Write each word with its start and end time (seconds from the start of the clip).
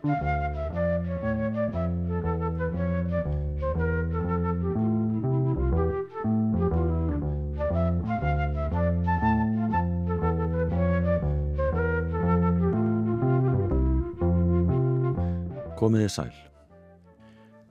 Komiði 0.00 0.16
sæl. 16.08 16.32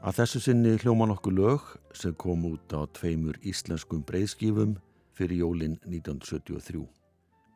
Að 0.06 0.14
þessu 0.14 0.38
sinni 0.44 0.78
hljóma 0.78 1.10
nokkuð 1.10 1.34
lög 1.34 1.66
sem 1.98 2.14
kom 2.14 2.46
út 2.46 2.70
á 2.70 2.86
tveimur 2.94 3.42
íslenskum 3.42 4.06
breyðskífum 4.06 4.78
fyrir 5.18 5.42
jólinn 5.42 5.82
1973. 5.82 6.86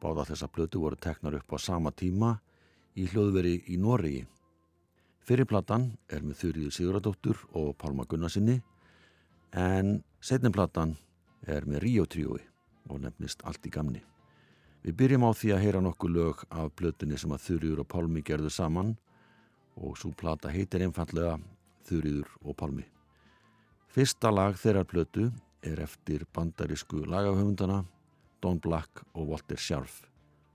Báða 0.02 0.26
þessa 0.34 0.50
blötu 0.50 0.82
voru 0.82 0.98
teknar 0.98 1.38
upp 1.38 1.54
á 1.54 1.62
sama 1.62 1.94
tíma 1.94 2.42
í 2.98 3.06
hljóðveri 3.06 3.70
í 3.70 3.78
Noregi. 3.78 4.26
Fyrirplatan 5.24 5.86
er 6.12 6.24
með 6.26 6.42
Þurriður 6.42 6.74
Siguradóttur 6.76 7.38
og 7.56 7.78
Pálma 7.80 8.04
Gunnarsinni 8.04 8.58
en 9.56 10.02
setniplatan 10.20 10.98
er 11.48 11.64
með 11.64 11.86
Ríó 11.86 12.04
tríói 12.10 12.42
og 12.92 13.00
nefnist 13.06 13.46
Allt 13.48 13.64
í 13.64 13.72
gamni. 13.72 14.02
Við 14.84 14.98
byrjum 15.00 15.24
á 15.24 15.32
því 15.32 15.54
að 15.56 15.64
heyra 15.64 15.84
nokkuð 15.86 16.16
lög 16.18 16.44
af 16.52 16.74
blötunni 16.76 17.16
sem 17.20 17.32
að 17.32 17.46
Þurriður 17.46 17.86
og 17.86 17.90
Pálmi 17.96 18.26
gerðu 18.28 18.52
saman 18.52 18.92
og 19.80 19.96
svo 19.96 20.12
plata 20.12 20.52
heitir 20.52 20.84
einfallega 20.84 21.38
Þurriður 21.88 22.36
og 22.44 22.60
Palmi. 22.60 22.86
Fyrsta 23.96 24.32
lag 24.34 24.60
þeirra 24.60 24.84
plötu 24.84 25.30
er 25.64 25.80
eftir 25.88 26.28
bandarísku 26.36 27.06
lagahöfundana 27.08 27.86
Don 28.44 28.60
Black 28.60 29.06
og 29.14 29.32
Walter 29.32 29.56
Scharf. 29.56 30.02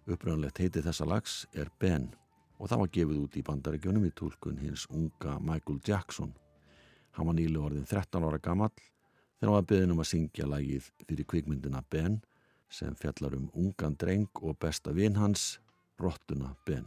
Uppröðanlegt 0.04 0.60
heiti 0.60 0.84
þessa 0.84 1.08
lags 1.08 1.46
er 1.56 1.72
Ben 1.80 2.10
og 2.58 2.70
það 2.70 2.82
var 2.82 2.92
gefið 2.94 3.22
út 3.22 3.38
í 3.38 3.44
bandaríkjunum 3.46 4.06
í 4.08 4.14
tólkun 4.18 4.58
hins 4.62 4.86
unga 4.90 5.38
Michael 5.38 5.78
Jackson. 5.86 6.34
Hann 7.14 7.30
var 7.30 7.36
nýlu 7.38 7.62
orðin 7.62 7.86
13 7.86 8.26
ára 8.26 8.40
gammal 8.42 8.72
þegar 8.74 9.46
hann 9.48 9.56
var 9.56 9.68
beðin 9.70 9.94
um 9.94 10.02
að 10.02 10.10
syngja 10.12 10.48
lagið 10.50 10.90
fyrir 11.06 11.28
kvikmyndina 11.30 11.82
Ben 11.90 12.20
sem 12.68 12.94
fjallar 12.98 13.36
um 13.38 13.48
ungan 13.56 13.96
dreng 13.96 14.42
og 14.42 14.58
besta 14.60 14.92
vinn 14.92 15.16
hans, 15.16 15.58
Rottuna 15.98 16.52
Ben. 16.66 16.84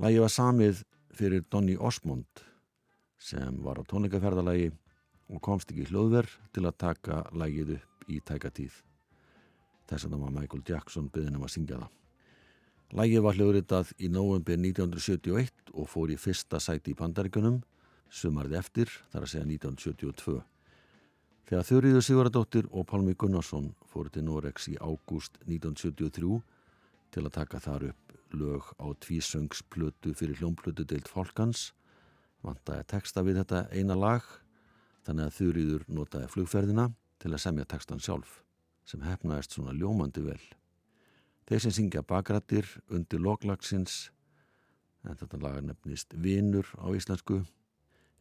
Lagið 0.00 0.24
var 0.24 0.32
samið 0.32 0.84
fyrir 1.14 1.44
Donny 1.50 1.76
Osmond 1.76 2.42
sem 3.18 3.60
var 3.62 3.78
á 3.78 3.82
tónleikaferðalagi 3.86 4.72
og 5.32 5.42
komst 5.42 5.70
ekki 5.72 5.88
hljóðverð 5.90 6.38
til 6.54 6.64
að 6.66 6.80
taka 6.80 7.22
lagið 7.32 7.76
upp 7.78 8.08
í 8.10 8.20
tækatíð. 8.20 8.74
Þess 9.88 10.06
að 10.06 10.16
það 10.16 10.24
var 10.24 10.34
Michael 10.38 10.64
Jackson 10.68 11.10
byggðin 11.12 11.38
um 11.38 11.46
að 11.46 11.54
syngja 11.54 11.78
það. 11.82 12.03
Lagið 12.94 13.24
var 13.26 13.34
hljóðritað 13.34 13.88
í 13.98 14.06
november 14.06 14.54
1971 14.54 15.72
og 15.74 15.88
fór 15.90 16.12
í 16.14 16.18
fyrsta 16.20 16.60
sæti 16.62 16.92
í 16.92 16.98
pandarikunum, 16.98 17.56
sumarði 18.06 18.54
eftir, 18.60 18.92
þar 19.10 19.26
að 19.26 19.32
segja 19.32 19.46
1972. 19.50 20.36
Þegar 21.50 21.66
Þurriður 21.68 22.06
Sigvaradóttir 22.06 22.68
og 22.70 22.86
Pálmi 22.86 23.16
Gunnarsson 23.18 23.72
fóru 23.90 24.14
til 24.14 24.22
Norex 24.28 24.70
í 24.70 24.76
ágúst 24.78 25.42
1973 25.42 26.38
til 27.10 27.26
að 27.26 27.34
taka 27.34 27.60
þar 27.66 27.90
upp 27.90 28.14
lög 28.34 28.70
á 28.78 28.86
tvísöngsplötu 29.02 30.14
fyrir 30.14 30.38
hljómplötu 30.38 30.86
deilt 30.86 31.10
fólkans 31.10 31.72
vantaði 32.46 32.86
texta 32.94 33.26
við 33.26 33.42
þetta 33.42 33.66
eina 33.74 33.98
lag 33.98 34.24
þannig 35.06 35.28
að 35.28 35.38
þurriður 35.40 35.86
notaði 35.98 36.30
flugferðina 36.30 36.92
til 37.18 37.32
að 37.32 37.42
semja 37.42 37.66
textan 37.74 38.02
sjálf 38.02 38.42
sem 38.86 39.02
hefnaðist 39.02 39.58
svona 39.58 39.74
ljómandi 39.74 40.24
vel 40.24 40.42
þeir 41.48 41.64
sem 41.64 41.74
syngja 41.76 42.02
bakrættir 42.02 42.68
undir 42.88 43.20
loklagsins 43.20 44.10
en 45.04 45.18
þetta 45.20 45.40
lag 45.42 45.58
er 45.60 45.68
nefnist 45.68 46.16
Vinur 46.16 46.68
á 46.80 46.88
íslensku 46.96 47.42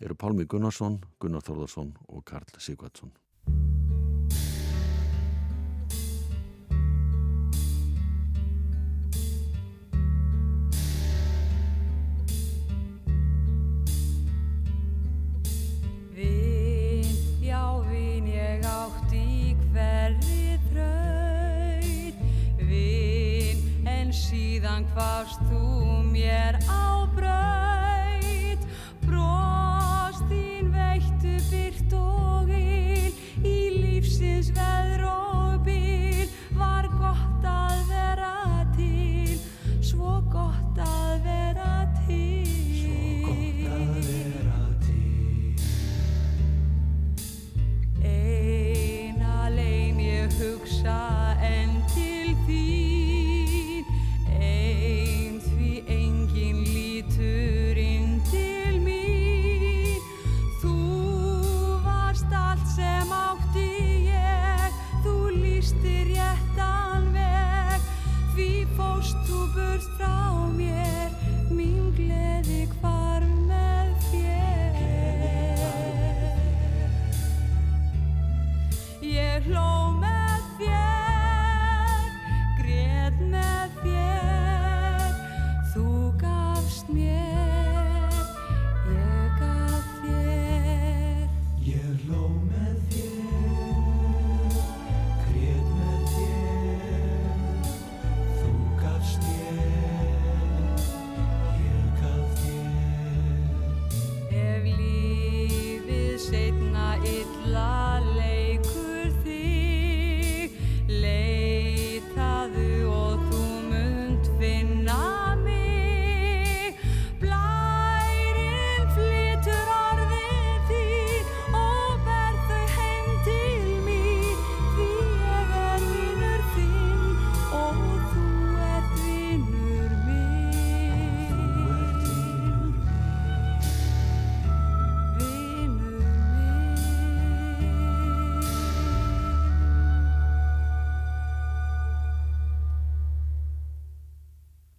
eru 0.03 0.15
Pálmi 0.19 0.45
Gunnarsson, 0.49 0.99
Gunnar 1.19 1.45
Þórðarsson 1.45 1.93
og 2.09 2.25
Karl 2.27 2.59
Sigvardsson 2.59 3.13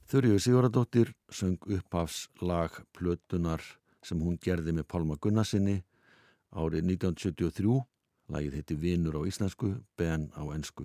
Þurriður 0.04 0.42
Siguradóttir 0.44 1.10
söng 1.32 1.56
upphafs 1.64 2.26
lag 2.44 2.74
plötunar 2.92 3.62
sem 4.04 4.20
hún 4.20 4.36
gerði 4.36 4.74
með 4.76 4.84
Pálma 4.92 5.16
Gunnarsinni 5.16 5.78
árið 6.52 6.84
1973. 6.92 7.78
Lagið 8.28 8.58
heiti 8.58 8.76
Vinur 8.76 9.16
á 9.16 9.22
íslensku, 9.24 9.70
Ben 9.96 10.28
á 10.36 10.44
ensku. 10.52 10.84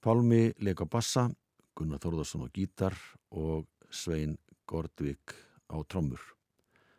Pálmi 0.00 0.54
leik 0.64 0.80
á 0.80 0.88
bassa, 0.88 1.28
Gunnar 1.76 2.00
Þórðarsson 2.00 2.48
á 2.48 2.48
gítar 2.56 2.96
og 3.30 3.68
Svein 3.92 4.38
Gordvik 4.64 5.36
á 5.68 5.76
trommur. 5.84 6.20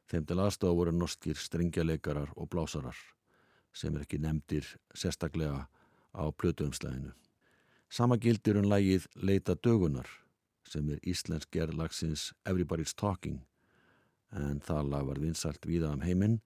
Þeim 0.09 0.29
til 0.29 0.38
aðstofa 0.38 0.77
voru 0.77 0.94
norskir 0.94 1.38
strengjaleikarar 1.38 2.29
og 2.38 2.50
blásarar 2.53 2.97
sem 3.74 3.94
er 3.97 4.06
ekki 4.06 4.21
nefndir 4.21 4.69
sérstaklega 4.94 5.65
á 6.13 6.24
plötuumslæðinu. 6.29 7.13
Sama 7.89 8.21
gildir 8.21 8.62
um 8.62 8.69
lagið 8.69 9.09
Leita 9.18 9.57
dögunar 9.57 10.22
sem 10.73 10.89
er 10.89 11.01
íslensk 11.05 11.51
gerðlagsins 11.53 12.31
Everybody's 12.49 12.95
Talking 12.97 13.43
en 14.33 14.61
það 14.65 14.89
lag 14.89 15.09
var 15.09 15.21
vinsalt 15.21 15.65
víða 15.69 15.91
um 15.93 16.05
heiminn 16.05 16.39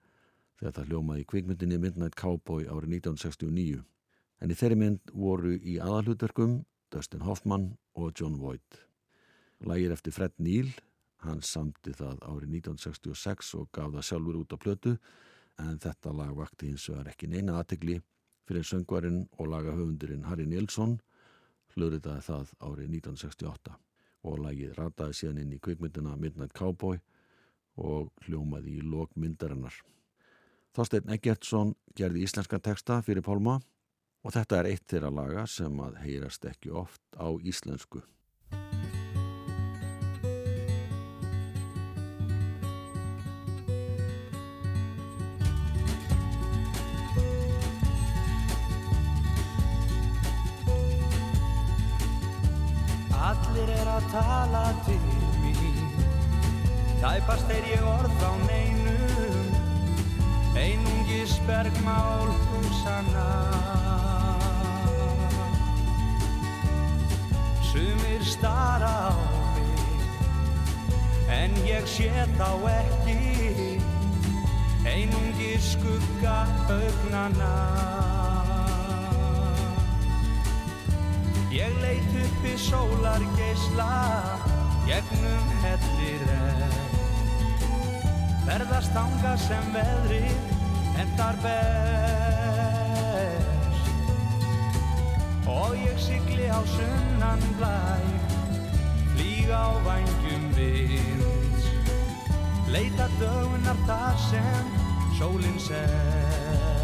þegar 0.59 0.73
það 0.77 0.89
hljómaði 0.91 1.23
í 1.23 1.27
kvikmyndinni 1.31 1.77
Midnight 1.81 2.17
Cowboy 2.19 2.65
árið 2.65 2.97
1969. 2.97 3.83
En 4.41 4.51
í 4.51 4.57
þeirri 4.57 4.79
mynd 4.81 5.13
voru 5.13 5.53
í 5.55 5.77
aðalhutverkum 5.81 6.59
Dustin 6.93 7.23
Hoffman 7.25 7.71
og 7.97 8.11
John 8.17 8.37
Voight. 8.41 8.81
Lægir 9.65 9.93
eftir 9.95 10.13
Fred 10.13 10.35
Neil, 10.37 10.69
hann 11.25 11.41
samti 11.41 11.93
það 11.97 12.21
árið 12.25 12.59
1966 12.59 13.55
og 13.57 13.71
gaf 13.73 13.95
það 13.95 14.07
sjálfur 14.09 14.41
út 14.43 14.53
á 14.53 14.57
plötu 14.61 14.93
en 15.63 15.81
þetta 15.81 16.13
lag 16.13 16.35
vakti 16.37 16.69
hins 16.69 16.85
vegar 16.91 17.09
ekki 17.13 17.29
neina 17.31 17.57
aðtegli 17.57 17.97
fyrir 18.47 18.67
söngvarinn 18.67 19.25
og 19.39 19.49
lagahöfundurinn 19.53 20.27
Harry 20.29 20.45
Nilsson 20.45 20.99
hluritaði 21.73 22.25
það 22.29 22.53
árið 22.61 22.93
1968 23.01 23.86
og 24.27 24.41
lagið 24.43 24.75
rataði 24.77 25.19
síðan 25.19 25.41
inn 25.43 25.55
í 25.55 25.61
kvikmyndina 25.63 26.15
Midnight 26.19 26.55
Cowboy 26.57 26.99
og 27.77 28.11
hljómaði 28.25 28.77
í 28.79 28.85
lok 28.85 29.13
myndarinnar. 29.15 29.75
Þorstein 30.75 31.09
Eggertsson 31.13 31.73
gerði 31.97 32.25
íslenska 32.27 32.59
texta 32.61 32.99
fyrir 33.05 33.25
Pálma 33.25 33.57
og 34.25 34.33
þetta 34.35 34.59
er 34.59 34.71
eitt 34.73 34.85
þeirra 34.91 35.13
laga 35.13 35.47
sem 35.49 35.79
að 35.81 36.01
heyrast 36.03 36.45
ekki 36.45 36.73
oft 36.73 37.01
á 37.17 37.27
íslensku. 37.39 38.03
Allir 53.37 53.69
er 53.77 53.87
að 53.97 54.11
tala 54.11 54.65
til 54.85 55.01
mín. 55.43 55.97
Tæpast 56.97 57.51
er 57.53 57.65
ég 57.69 57.83
orð 57.85 58.13
frá 58.17 58.31
neinum 58.47 59.51
Einungis 60.57 61.35
bergmál 61.45 62.31
húsana 62.47 63.25
Sumir 67.61 68.25
stara 68.25 69.13
á 69.13 69.17
mig 69.53 70.01
En 71.29 71.53
ég 71.69 71.85
sé 71.85 72.09
þá 72.39 72.49
ekki 72.73 73.77
Einungis 74.89 75.75
skugga 75.77 76.39
augnana 76.65 77.96
Ég 81.49 81.79
leit 81.79 82.03
uppi 82.25 82.57
sólar 82.57 83.21
geisla 83.37 84.23
Gegnum 84.85 85.47
hellir 85.63 86.23
er. 86.27 86.73
Ferðast 88.43 88.95
ánga 88.99 89.35
sem 89.39 89.69
veðrið 89.71 90.39
Endar 90.99 91.37
best. 91.43 91.87
Og 95.47 95.75
ég 95.79 95.99
sigli 96.03 96.47
á 96.51 96.59
sunnan 96.67 97.41
blæ 97.59 97.79
Flýga 99.13 99.59
á 99.71 99.73
vængjum 99.87 100.49
vinds 100.57 101.63
Leita 102.67 103.07
dögunar 103.21 103.79
þar 103.87 104.19
sem 104.27 104.67
sólinn 105.15 105.59
sest 105.63 106.76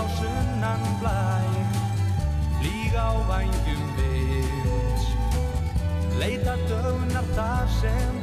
á 0.00 0.02
sunnan 0.18 0.82
blæ. 1.00 1.20
Flýga 2.58 3.02
á 3.08 3.14
vængjum 3.30 3.82
vinds 3.96 5.04
Leita 6.20 6.54
dögnar 6.68 7.26
þar 7.36 7.66
sem 7.80 8.14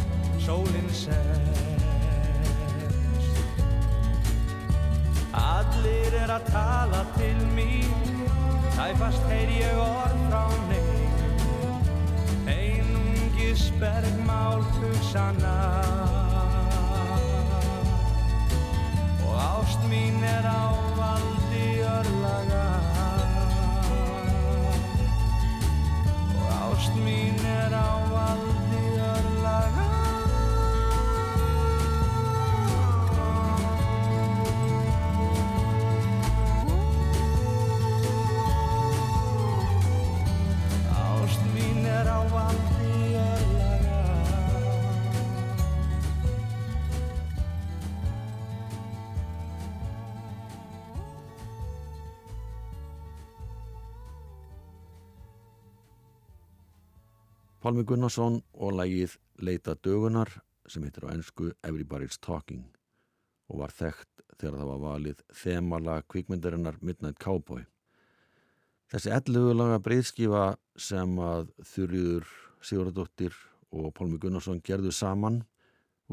sólinn 0.46 0.90
sest. 1.04 1.62
Allir 5.34 6.14
er 6.24 6.32
að 6.38 6.44
tala 6.54 7.02
til 7.18 7.40
mín. 7.58 7.94
Tæfast 8.74 9.24
heyr 9.30 9.52
ég 9.54 9.78
orð 9.78 10.22
frá 10.30 10.46
neyðum 10.70 11.84
Einungis 12.50 13.68
bergmál 13.78 14.66
hugsana 14.80 15.54
Og 19.28 19.36
ást 19.38 19.86
mín 19.92 20.26
er 20.26 20.50
á 20.50 20.74
valdi 21.54 21.80
örlaga 21.80 22.82
Og 26.36 26.72
ást 26.72 26.96
mín 26.96 27.46
er 27.46 27.74
á 27.74 28.03
Pálmi 57.74 57.88
Gunnarsson 57.90 58.36
og 58.62 58.76
lagið 58.78 59.16
Leita 59.42 59.74
dögunar 59.74 60.30
sem 60.70 60.84
heitir 60.86 61.08
á 61.10 61.10
ennsku 61.10 61.48
Everybody's 61.66 62.20
Talking 62.22 62.68
og 63.50 63.64
var 63.64 63.72
þekkt 63.74 64.22
þegar 64.38 64.60
það 64.60 64.68
var 64.70 64.84
valið 64.84 65.24
þemala 65.40 65.96
kvikmyndarinnar 66.06 66.78
Midnight 66.86 67.18
Cowboy. 67.18 67.64
Þessi 68.94 69.10
11 69.16 69.58
laga 69.58 69.80
breyðskifa 69.88 70.44
sem 70.78 71.16
að 71.18 71.50
Þurriður 71.72 72.30
Sigurðardóttir 72.62 73.42
og 73.74 73.90
Pálmi 73.98 74.22
Gunnarsson 74.22 74.62
gerðu 74.62 74.94
saman 74.94 75.42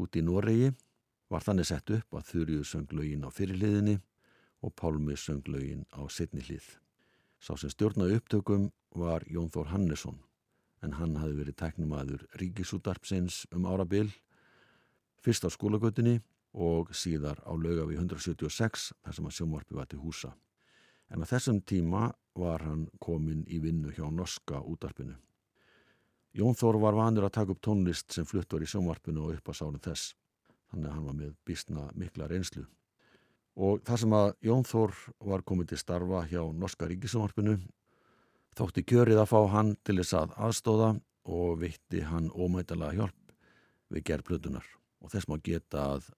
út 0.01 0.17
í 0.17 0.25
Noregi 0.25 0.73
var 1.29 1.45
þannig 1.45 1.69
sett 1.69 1.93
upp 1.93 2.17
að 2.17 2.25
Þurriður 2.31 2.71
söng 2.71 2.97
lögin 2.97 3.29
á 3.29 3.29
fyrirliðinni 3.29 3.99
og 4.65 4.73
Pálmi 4.81 5.13
söng 5.13 5.45
lögin 5.45 5.85
á 5.93 6.01
setni 6.09 6.41
hlið. 6.41 6.65
Sá 7.37 7.53
sem 7.53 7.69
stjórnaði 7.69 8.17
upptökum 8.17 8.71
var 8.97 9.29
Jón 9.29 9.53
Þór 9.53 9.75
Hannesson 9.75 10.23
en 10.81 10.97
hann 10.97 11.17
hafði 11.21 11.37
verið 11.41 11.57
teknumadur 11.61 12.27
ríkisútarpsins 12.41 13.45
um 13.55 13.67
árabil, 13.69 14.09
fyrst 15.21 15.45
á 15.45 15.49
skólagötunni 15.53 16.19
og 16.53 16.91
síðar 16.95 17.39
á 17.45 17.53
laugafi 17.53 17.97
176 17.99 18.91
þar 19.03 19.17
sem 19.17 19.27
að 19.27 19.35
sjónvarpi 19.37 19.77
var 19.77 19.89
til 19.91 20.01
húsa. 20.01 20.33
En 21.11 21.23
á 21.23 21.25
þessum 21.27 21.61
tíma 21.61 22.09
var 22.35 22.63
hann 22.65 22.87
komin 22.99 23.43
í 23.47 23.59
vinnu 23.59 23.91
hjá 23.91 24.07
norska 24.09 24.61
útarpinu. 24.63 25.15
Jón 26.31 26.55
Þór 26.55 26.79
var 26.79 26.95
vanur 26.95 27.27
að 27.27 27.35
taka 27.35 27.51
upp 27.51 27.61
tónlist 27.63 28.13
sem 28.15 28.25
flutt 28.25 28.53
var 28.53 28.63
í 28.63 28.69
sjónvarpinu 28.71 29.25
og 29.25 29.35
upp 29.35 29.51
að 29.51 29.57
sárum 29.59 29.81
þess, 29.83 30.13
þannig 30.71 30.87
að 30.87 30.95
hann 30.95 31.09
var 31.09 31.17
með 31.17 31.33
bísna 31.45 31.89
mikla 31.99 32.29
reynslu. 32.31 32.63
Og 33.59 33.81
þar 33.83 33.99
sem 33.99 34.15
að 34.15 34.29
Jón 34.47 34.63
Þór 34.63 34.95
var 35.27 35.43
komin 35.43 35.67
til 35.67 35.79
starfa 35.79 36.23
hjá 36.31 36.41
norska 36.55 36.87
ríkisjónvarpinu 36.87 37.57
Þótti 38.51 38.81
kjörið 38.83 39.21
að 39.21 39.29
fá 39.31 39.39
hann 39.53 39.69
til 39.87 39.93
þess 40.01 40.15
að 40.19 40.31
aðstóða 40.47 40.87
og 41.31 41.61
veitti 41.61 42.01
hann 42.03 42.27
ómætalega 42.35 42.97
hjálp 42.97 43.35
við 43.95 44.03
gerð 44.09 44.27
plötunar 44.27 44.67
og 44.99 45.13
þess 45.13 45.29
má 45.31 45.37
geta 45.45 45.85
að 45.93 46.09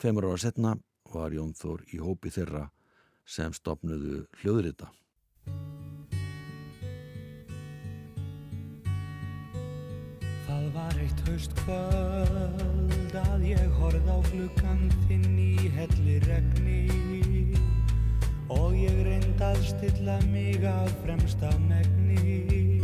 tveimur 0.00 0.30
ára 0.30 0.40
setna 0.40 0.72
var 1.12 1.36
Jón 1.36 1.52
Þór 1.58 1.84
í 1.92 2.00
hópi 2.00 2.32
þeirra 2.32 2.64
sem 3.28 3.52
stopnuðu 3.52 4.24
hljóðrita. 4.40 4.88
Það 10.48 10.66
var 10.78 10.98
eitt 11.04 11.24
haust 11.28 11.56
kvöld 11.60 13.20
að 13.26 13.48
ég 13.52 13.78
horfð 13.78 14.08
á 14.08 14.18
gluggan 14.32 14.84
þinn 15.04 15.32
í 15.36 15.70
helli 15.76 16.20
regni 16.24 16.93
og 18.52 18.74
ég 18.76 18.96
reynd 19.06 19.40
að 19.42 19.60
stilla 19.64 20.18
mig 20.28 20.64
að 20.68 20.90
fremsta 21.04 21.50
megni. 21.64 22.80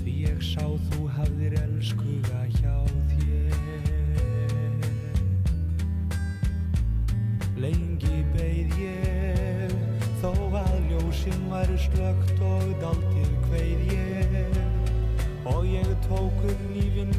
Því 0.00 0.14
ég 0.24 0.42
sá 0.42 0.64
þú 0.90 1.06
hafðir 1.14 1.54
elskuga 1.62 2.42
hjá 2.58 2.76
þér. 3.12 3.54
Lengi 7.58 8.22
beigð 8.34 8.80
ég 8.82 9.76
þó 10.22 10.32
að 10.62 10.78
ljósinn 10.90 11.44
var 11.52 11.70
slögt 11.86 12.42
og 12.42 12.66
daldið 12.82 13.32
hveið 13.50 13.92
ég. 13.94 14.58
Og 15.48 15.64
ég 15.70 15.90
tók 16.08 16.42
um 16.44 16.66
nývin 16.74 17.14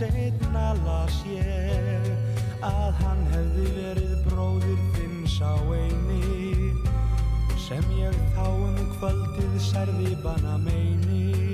setna 0.00 0.70
las 0.80 1.16
ég 1.28 2.06
að 2.64 2.94
hann 3.02 3.18
hefði 3.34 3.66
verið 3.74 4.14
bróðir 4.24 4.78
þinn 4.94 5.26
sá 5.28 5.50
eini 5.76 6.70
sem 7.66 7.84
ég 7.98 8.16
þá 8.32 8.46
um 8.48 8.80
kvöldið 8.94 9.58
særði 9.66 10.14
bana 10.24 10.56
meini 10.64 11.49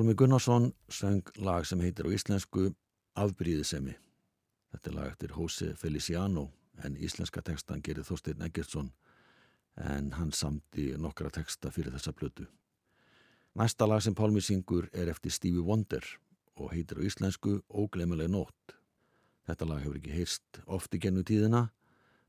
Pálmi 0.00 0.14
Gunnarsson 0.14 0.72
söng 0.88 1.22
lag 1.36 1.66
sem 1.68 1.80
heitir 1.84 2.06
á 2.08 2.10
íslensku 2.16 2.70
Afbríðisemi. 3.20 3.92
Þetta 4.72 4.88
er 4.88 4.94
lag 4.96 5.08
eftir 5.10 5.34
Jose 5.36 5.74
Feliciano 5.76 6.46
en 6.80 6.96
íslenska 6.96 7.42
textan 7.44 7.82
gerir 7.84 8.06
Þorstein 8.08 8.40
Eggertsson 8.46 8.88
en 9.76 10.08
hann 10.16 10.32
samti 10.32 10.86
nokkra 10.96 11.28
texta 11.28 11.68
fyrir 11.68 11.92
þessa 11.92 12.14
plötu. 12.16 12.48
Næsta 13.52 13.84
lag 13.84 14.00
sem 14.00 14.16
Pálmi 14.16 14.40
syngur 14.40 14.88
er 14.94 15.12
eftir 15.12 15.36
Stevie 15.36 15.60
Wonder 15.68 16.08
og 16.56 16.72
heitir 16.72 16.96
á 16.96 17.04
íslensku 17.04 17.60
Ógleymuleg 17.68 18.32
nótt. 18.32 18.78
Þetta 19.52 19.68
lag 19.68 19.84
hefur 19.84 20.00
ekki 20.00 20.16
heyrst 20.16 20.64
oft 20.64 20.96
í 20.96 21.04
gennu 21.04 21.28
tíðina 21.28 21.66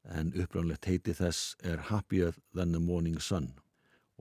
en 0.04 0.36
upprannlegt 0.36 0.92
heiti 0.92 1.16
þess 1.16 1.56
er 1.64 1.88
Happier 1.88 2.36
Than 2.52 2.76
the 2.76 2.84
Morning 2.84 3.24
Sun 3.24 3.54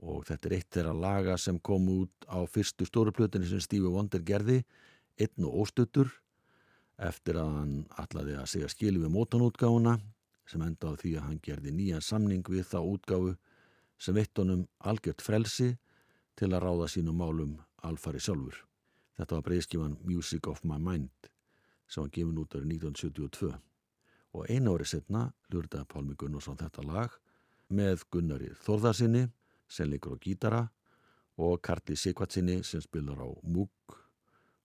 og 0.01 0.25
þetta 0.25 0.49
er 0.49 0.55
eitt 0.57 0.73
þeirra 0.73 0.93
laga 0.97 1.37
sem 1.37 1.59
kom 1.61 1.85
út 1.93 2.25
á 2.25 2.41
fyrstu 2.49 2.87
stóruplötunni 2.89 3.49
sem 3.49 3.61
Stevie 3.61 3.91
Wonder 3.91 4.23
gerði, 4.25 4.63
einn 5.21 5.45
og 5.45 5.61
óstuttur, 5.65 6.09
eftir 6.97 7.37
að 7.41 7.53
hann 7.57 7.75
allaði 8.01 8.35
að 8.37 8.49
segja 8.49 8.69
skilu 8.71 9.03
við 9.03 9.13
mótanútgáfuna 9.13 9.97
sem 10.49 10.61
enda 10.65 10.91
á 10.91 10.97
því 10.97 11.15
að 11.17 11.27
hann 11.27 11.39
gerði 11.45 11.73
nýjan 11.75 12.03
samning 12.05 12.45
við 12.49 12.65
þá 12.73 12.79
útgáfu 12.81 13.35
sem 14.01 14.17
veitt 14.17 14.37
honum 14.41 14.65
algjört 14.79 15.21
frelsi 15.21 15.75
til 16.37 16.49
að 16.51 16.63
ráða 16.65 16.89
sínum 16.89 17.17
málum 17.21 17.57
alfari 17.85 18.21
sjálfur. 18.21 18.57
Þetta 19.17 19.37
var 19.37 19.45
breyðskifan 19.45 19.97
Music 20.07 20.47
of 20.49 20.63
My 20.65 20.79
Mind 20.81 21.29
sem 21.91 22.01
var 22.01 22.13
gefin 22.15 22.39
út 22.41 22.55
árið 22.55 22.73
1972 22.77 23.51
og 24.31 24.47
einu 24.49 24.75
ári 24.75 24.87
setna 24.87 25.27
lurdaði 25.51 25.89
Pálmi 25.91 26.15
Gunnarsson 26.17 26.59
þetta 26.59 26.85
lag 26.87 27.17
með 27.71 28.05
Gunnari 28.13 28.51
Þórðarsinni 28.63 29.25
sem 29.71 29.89
leikur 29.89 30.15
á 30.15 30.17
gítara 30.19 30.61
og 31.39 31.61
Karli 31.63 31.95
Sikvatsinni 31.95 32.61
sem 32.63 32.81
spilar 32.83 33.23
á 33.23 33.29
múk 33.43 33.95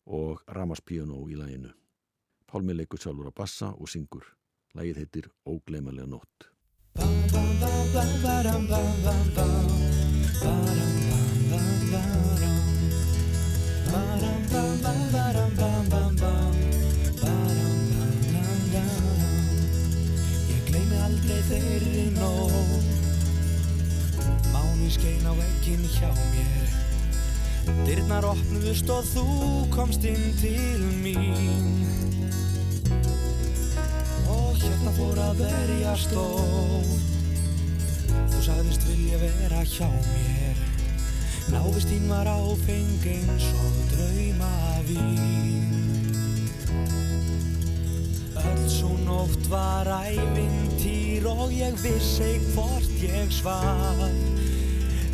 og 0.07 0.43
ramaspíano 0.47 1.23
í 1.31 1.39
læginu. 1.39 1.71
Pálmi 2.47 2.75
leikur 2.75 2.99
sjálfur 2.99 3.31
á 3.31 3.33
bassa 3.35 3.73
og 3.75 3.89
syngur. 3.89 4.27
Lægið 4.75 4.97
heitir 4.97 5.31
Ógleymalega 5.47 6.07
nótt. 6.07 6.51
Ég 20.47 20.63
gleymi 20.69 20.97
aldrei 21.07 21.41
þeirri 21.49 22.11
nótt 22.19 22.96
Máni 24.57 24.89
skein 24.89 25.27
á 25.29 25.37
vekkin 25.37 25.83
hjá 25.85 26.09
mér. 26.33 26.69
Dyrnar 27.85 28.25
opnuðust 28.25 28.89
og 28.89 29.05
þú 29.05 29.25
komst 29.69 30.05
inn 30.09 30.31
til 30.41 30.81
mín. 31.05 31.67
Og 34.33 34.57
hérna 34.57 34.95
fór 34.97 35.21
að 35.21 35.43
verja 35.43 35.93
stóð 36.01 36.89
Þú 38.33 38.41
sagðist 38.47 38.87
vilja 38.89 39.21
vera 39.21 39.61
hjá 39.69 39.91
mér. 39.91 40.63
Návist 41.53 41.93
þín 41.93 42.09
var 42.09 42.31
áfeng 42.33 43.05
eins 43.13 43.51
og 43.61 43.77
drauma 43.93 44.55
vín. 44.89 45.69
Öll 48.41 48.65
svo 48.73 48.95
nótt 49.05 49.51
var 49.53 49.93
ævintýr 50.01 51.29
og 51.29 51.53
ég 51.53 51.77
vissi 51.85 52.39
hvort 52.55 53.05
ég 53.05 53.37
svaf 53.37 54.36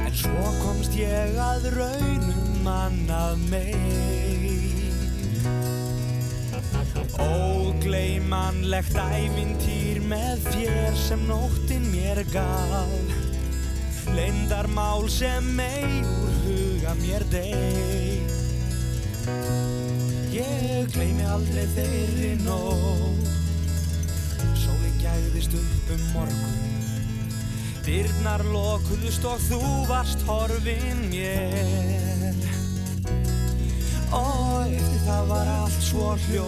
En 0.02 0.14
svo 0.18 0.52
komst 0.62 0.96
ég 0.98 1.38
að 1.40 1.70
raunum 1.76 2.68
annað 2.68 3.46
mig. 3.50 4.02
Ógleymanlegt 7.22 8.96
ævintýr 8.96 10.00
með 10.06 10.46
þér 10.52 10.96
sem 10.96 11.24
nóttin 11.28 11.84
mér 11.92 12.22
gaf 12.32 12.92
Leyndarmál 14.16 15.08
sem 15.10 15.44
mei 15.56 16.02
úr 16.02 16.32
huga 16.44 16.94
mér 17.00 17.26
deg 17.32 18.32
Ég 20.32 20.88
gleymi 20.94 21.26
aldrei 21.28 21.66
þeirri 21.76 22.32
nótt. 22.42 23.28
Sólinn 24.56 24.96
gæðist 25.02 25.54
upp 25.58 25.92
um 25.94 26.06
morgun 26.14 26.81
Dyrnar 27.82 28.44
lokuðust 28.46 29.24
og 29.26 29.40
þú 29.42 29.58
varst 29.88 30.20
horfin 30.28 31.00
mér 31.10 32.36
Og 34.14 34.70
eftir 34.70 35.00
það 35.02 35.24
var 35.32 35.50
allt 35.56 35.80
svo 35.82 36.12
hljó 36.28 36.44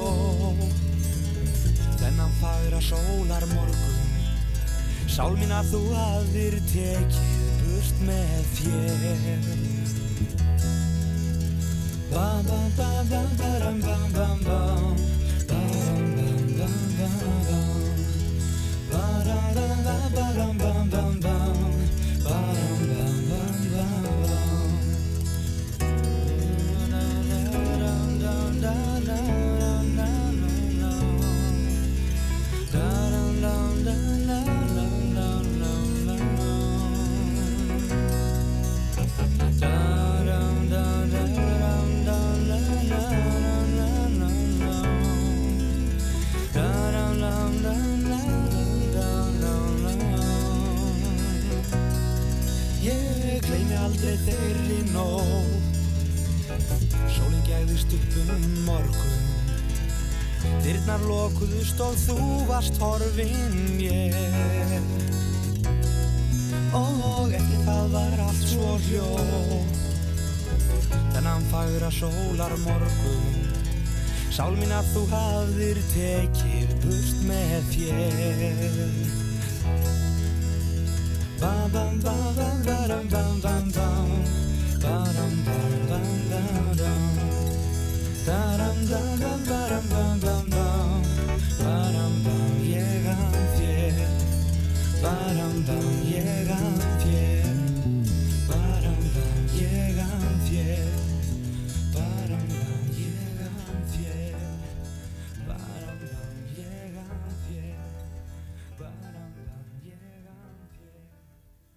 Þennan 1.98 2.36
fagra 2.38 2.78
sólar 2.86 3.48
morgun 3.50 3.98
Sál 5.10 5.34
mín 5.40 5.50
að 5.54 5.72
þú 5.72 5.82
hafðir 5.96 6.54
tekið 6.70 7.50
burt 7.64 8.04
með 8.06 8.46
þér 8.60 9.50
Bam 12.14 12.46
bam 12.46 12.70
bam 12.78 13.10
bam 13.10 13.30
bam 13.42 13.82
bam 13.82 14.06
bam 14.14 14.38
bam 14.46 14.94
Bam 15.50 15.66
bam 16.14 16.46
bam 16.54 16.78
bam 16.94 17.18
bam 17.50 17.74
Ba-dam 18.94 19.82
bam 19.84 20.12
bam 20.14 20.34
bam 20.38 20.58
bam 20.58 20.90
bam 20.90 21.13
Sólinn 57.64 57.78
gæðist 57.78 57.92
upp 57.96 58.16
um 58.20 58.64
morgun. 58.66 59.12
Dyrnar 60.64 61.00
lokuðust 61.08 61.80
og 61.80 61.94
þú 61.96 62.16
varst 62.48 62.76
horfin 62.76 63.54
mér. 63.78 64.82
Og 66.76 67.32
eftir 67.32 67.62
það 67.64 67.88
var 67.94 68.20
allt 68.26 68.44
svo 68.44 68.74
hljótt. 68.84 69.80
Þennan 71.14 71.48
fagra 71.48 71.90
sólar 71.94 72.52
morgun 72.66 73.48
Sál 74.34 74.56
mín 74.58 74.72
að 74.74 74.88
þú 74.92 75.02
hafðir 75.14 75.78
tekið 75.94 76.72
burt 76.84 77.26
með 77.28 77.68
þér. 77.72 78.94
Bam 81.40 81.68
bam 81.72 82.00
bam 82.02 82.32
bam 82.36 82.64
bam 82.66 83.08
bam 83.08 83.40
bam 83.40 83.70
bam 83.72 84.33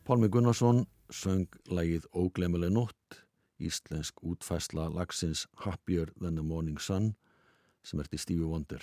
Pálmi 0.08 0.30
Gunnarsson 0.32 0.86
söng 1.12 1.52
lægið 1.68 2.06
Óglemuleg 2.16 2.72
nótt, 2.72 3.27
íslensk 3.60 4.24
útfæsla 4.24 4.88
lagsins 4.94 5.48
Happier 5.64 6.12
than 6.22 6.36
the 6.36 6.44
Morning 6.44 6.80
Sun 6.82 7.16
sem 7.84 8.00
er 8.00 8.10
til 8.12 8.20
Stevie 8.20 8.46
Wonder. 8.46 8.82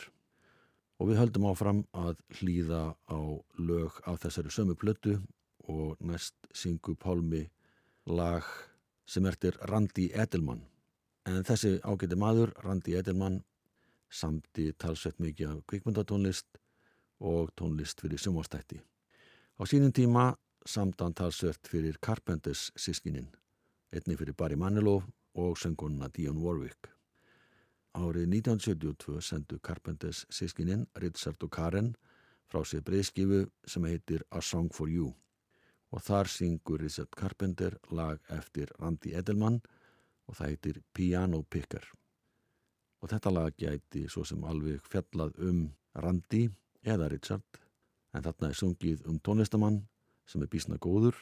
Og 0.99 1.11
við 1.11 1.19
höldum 1.21 1.49
áfram 1.51 1.83
að 1.93 2.21
hlýða 2.39 2.95
á 3.11 3.21
lög 3.59 3.99
af 4.07 4.23
þessari 4.23 4.53
sömu 4.55 4.77
plötu 4.79 5.19
og 5.69 5.97
næst 6.01 6.37
syngu 6.55 6.95
Pálmi 6.95 7.49
lag 8.07 8.45
sem 9.07 9.27
er 9.27 9.37
til 9.41 9.57
Randi 9.71 10.11
Edelmann. 10.15 10.65
En 11.27 11.45
þessi 11.45 11.79
ágæti 11.81 12.17
maður, 12.21 12.53
Randi 12.65 12.95
Edelmann, 12.97 13.43
samti 14.11 14.73
talsveit 14.79 15.21
mikið 15.21 15.55
af 15.55 15.63
kvikmyndatónlist 15.71 16.61
og 17.21 17.51
tónlist 17.59 18.03
fyrir 18.05 18.21
sjónvastætti. 18.21 18.81
Á 19.61 19.63
sínum 19.67 19.93
tíma 19.93 20.35
samtan 20.67 21.15
talsvert 21.15 21.69
fyrir 21.69 21.99
Carpenters 22.01 22.71
sískinin, 22.77 23.29
einni 23.95 24.17
fyrir 24.19 24.35
Barry 24.35 24.57
Manilow 24.59 25.03
og 25.35 25.59
söngunna 25.59 26.09
Dionne 26.11 26.43
Warwick. 26.43 26.89
Árið 27.95 28.27
1972 28.27 29.21
sendu 29.23 29.59
Carpenters 29.63 30.25
sískinin 30.31 30.87
Richard 30.99 31.43
og 31.47 31.53
Karen 31.55 31.93
frá 32.51 32.65
sér 32.67 32.83
breyðskifu 32.83 33.45
sem 33.67 33.87
heitir 33.87 34.25
A 34.31 34.43
Song 34.43 34.73
for 34.75 34.91
You 34.91 35.13
og 35.95 36.03
þar 36.03 36.27
syngur 36.27 36.83
Richard 36.83 37.15
Carpenter 37.15 37.77
lag 37.95 38.19
eftir 38.35 38.73
Randy 38.81 39.15
Edelman 39.15 39.61
og 40.27 40.35
það 40.35 40.51
heitir 40.51 40.81
Piano 40.93 41.43
Picker. 41.43 41.87
Og 43.03 43.13
þetta 43.13 43.31
lag 43.31 43.55
gæti 43.55 44.09
svo 44.09 44.25
sem 44.27 44.43
alveg 44.43 44.83
fjallað 44.91 45.39
um 45.39 45.69
Randy 45.95 46.49
eða 46.83 47.13
Richard 47.13 47.63
en 48.15 48.27
þarna 48.27 48.51
er 48.51 48.59
sungið 48.59 49.07
um 49.07 49.21
tónlistamann 49.23 49.85
sem 50.27 50.43
er 50.43 50.51
bísna 50.51 50.81
góður 50.83 51.15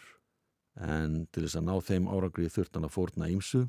en 0.80 1.26
til 1.32 1.44
þess 1.44 1.58
að 1.60 1.66
ná 1.68 1.74
þeim 1.84 2.08
áragrið 2.08 2.54
þurft 2.54 2.76
hann 2.76 2.88
að 2.88 2.94
fórna 2.94 3.28
ímsu 3.32 3.66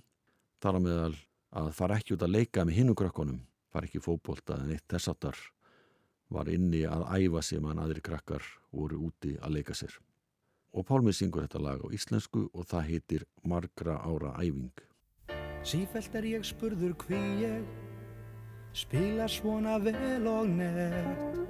þar 0.63 0.77
að 0.79 0.85
meðal 0.87 1.15
að 1.53 1.73
fara 1.77 1.97
ekki 1.99 2.15
út 2.15 2.23
að 2.25 2.33
leika 2.33 2.63
með 2.65 2.79
hinnugrökkunum, 2.79 3.41
fara 3.69 3.89
ekki 3.89 3.99
í 3.99 4.05
fótbolta 4.05 4.57
en 4.61 4.71
eitt 4.73 4.87
þess 4.89 5.11
aftar 5.11 5.37
var 6.33 6.49
inni 6.49 6.81
að 6.89 7.05
æfa 7.13 7.43
sig 7.45 7.61
meðan 7.61 7.83
aðri 7.83 8.01
krakkar 8.05 8.45
voru 8.71 9.03
úti 9.09 9.35
að 9.37 9.59
leika 9.59 9.75
sér. 9.77 9.93
Og 10.73 10.87
Pálmi 10.87 11.13
syngur 11.13 11.45
þetta 11.45 11.61
lag 11.61 11.83
á 11.85 11.87
íslensku 11.93 12.47
og 12.49 12.65
það 12.65 12.87
heitir 12.89 13.25
Margra 13.45 13.99
ára 14.01 14.33
æfing. 14.41 14.73
Sífælt 15.63 16.15
er 16.17 16.25
ég 16.25 16.47
spurður 16.47 16.95
hví 17.05 17.21
ég 17.43 17.61
spila 18.73 19.27
svona 19.29 19.77
vel 19.77 20.25
og 20.27 20.49
nett 20.49 21.43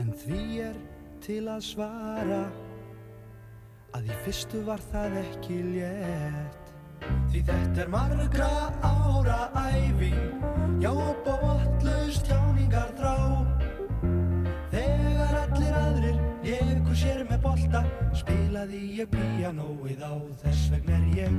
en 0.00 0.10
því 0.24 0.42
er 0.66 0.76
til 1.22 1.44
að 1.46 1.62
svara 1.62 2.42
að 3.96 4.08
í 4.08 4.18
fyrstu 4.24 4.62
var 4.66 4.82
það 4.92 5.16
ekki 5.22 5.60
létt. 5.74 6.74
Því 7.32 7.40
þetta 7.48 7.82
er 7.82 7.88
margra 7.92 8.50
ára 8.86 9.40
æfing 9.58 10.82
já 10.82 10.90
og 10.92 11.16
botlaust 11.26 12.26
tjáningar 12.28 12.92
þrá 12.98 13.16
þegar 14.72 15.34
allir 15.40 15.78
aðrir 15.80 16.20
leku 16.92 16.94
sér 16.98 17.22
með 17.28 17.42
bolta 17.46 17.82
spilaði 18.18 18.82
ég 18.98 19.10
píanóið 19.12 20.02
á 20.04 20.14
þess 20.42 20.70
vegna 20.72 20.98
er 20.98 21.06
ég 21.16 21.32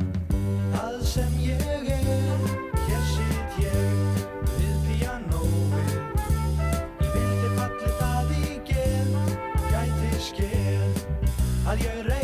það 0.74 1.00
sem 1.14 1.38
ég 1.44 1.92
er. 1.98 2.48
Hér 2.88 3.06
sitt 3.14 3.60
ég 3.64 4.20
við 4.58 4.76
píanóið 4.88 5.96
ég 7.04 7.16
vildi 7.16 7.54
falli 7.60 7.94
það 8.02 8.36
í 8.40 8.58
gen 8.74 9.16
gæti 9.70 10.14
skeð 10.32 11.08
að 11.70 11.88
ég 11.88 12.04
reyna 12.10 12.23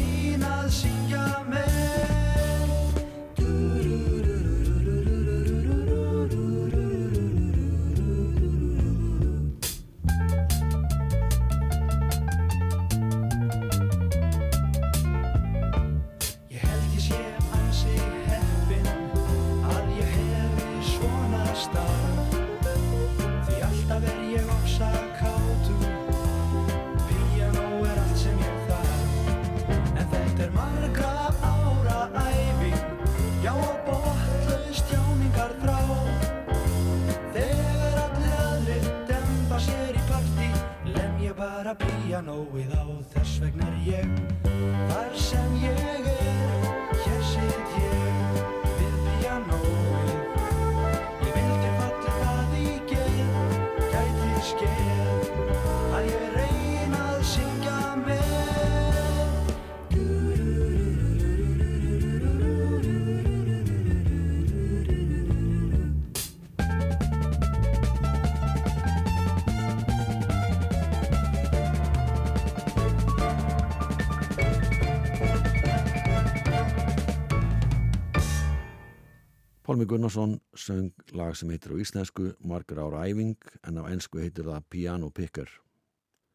Pálmi 79.79 79.87
Gunnarsson 79.87 80.41
söng 80.53 80.91
lag 81.15 81.35
sem 81.39 81.49
heitir 81.49 81.71
á 81.71 81.79
íslensku 81.79 82.33
Margar 82.43 82.81
ára 82.83 83.07
æfing 83.07 83.39
en 83.63 83.79
á 83.79 83.87
ennsku 83.87 84.19
heitir 84.19 84.43
það 84.43 84.65
Piano 84.67 85.09
Picker. 85.09 85.47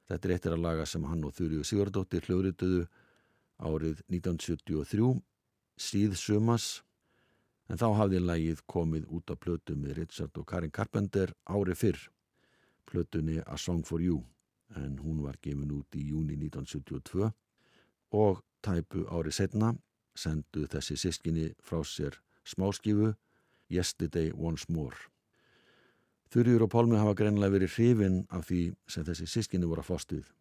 Þetta 0.08 0.28
er 0.28 0.32
eittir 0.32 0.52
að 0.54 0.62
laga 0.64 0.86
sem 0.88 1.04
hann 1.04 1.24
og 1.28 1.34
Þurriu 1.36 1.60
Sigurdóttir 1.60 2.24
hljóðrituðu 2.24 2.86
árið 3.60 4.00
1973 4.08 5.20
síð 5.76 6.16
sumas 6.16 6.68
en 7.68 7.76
þá 7.76 7.84
hafði 8.00 8.22
lagið 8.24 8.62
komið 8.64 9.10
út 9.12 9.32
af 9.34 9.40
plötu 9.44 9.76
með 9.76 9.98
Richard 9.98 10.40
og 10.40 10.46
Karin 10.48 10.72
Carpenter 10.72 11.34
ári 11.44 11.76
fyrr, 11.76 12.00
plötunni 12.88 13.42
A 13.44 13.58
Song 13.60 13.84
for 13.84 14.00
You 14.00 14.22
en 14.72 14.96
hún 15.04 15.20
var 15.20 15.36
gefin 15.36 15.74
út 15.82 16.00
í 16.00 16.06
júni 16.08 16.38
1972 16.40 17.28
og 18.16 18.40
tæpu 18.64 19.04
ári 19.12 19.36
setna 19.36 19.74
sendu 20.16 20.64
þessi 20.64 20.96
sískinni 20.96 21.50
frá 21.60 21.84
sér 21.84 22.16
smáskifu 22.48 23.12
Yesterday 23.70 24.32
Once 24.34 24.66
More. 24.68 24.96
Þurriur 26.32 26.66
og 26.66 26.72
Pálmi 26.72 26.98
hafa 26.98 27.14
greinlega 27.18 27.54
verið 27.54 27.76
hrifin 27.76 28.24
af 28.30 28.48
því 28.48 28.62
sem 28.90 29.04
þessi 29.06 29.28
sískinni 29.30 29.68
voru 29.70 29.84
að 29.84 29.90
fást 29.92 30.14
við 30.16 30.32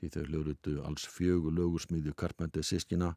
því 0.00 0.10
þau 0.14 0.22
hljórutu 0.28 0.74
alls 0.88 1.06
fjögur 1.12 1.54
lögursmiðju 1.56 2.14
Carpenter 2.16 2.64
sískina 2.64 3.14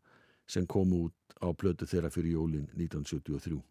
sem 0.48 0.66
kom 0.68 0.92
út 0.98 1.36
á 1.40 1.48
plötu 1.56 1.88
þeirra 1.88 2.12
fyrir 2.12 2.36
jólin 2.36 2.68
1973. 2.76 3.62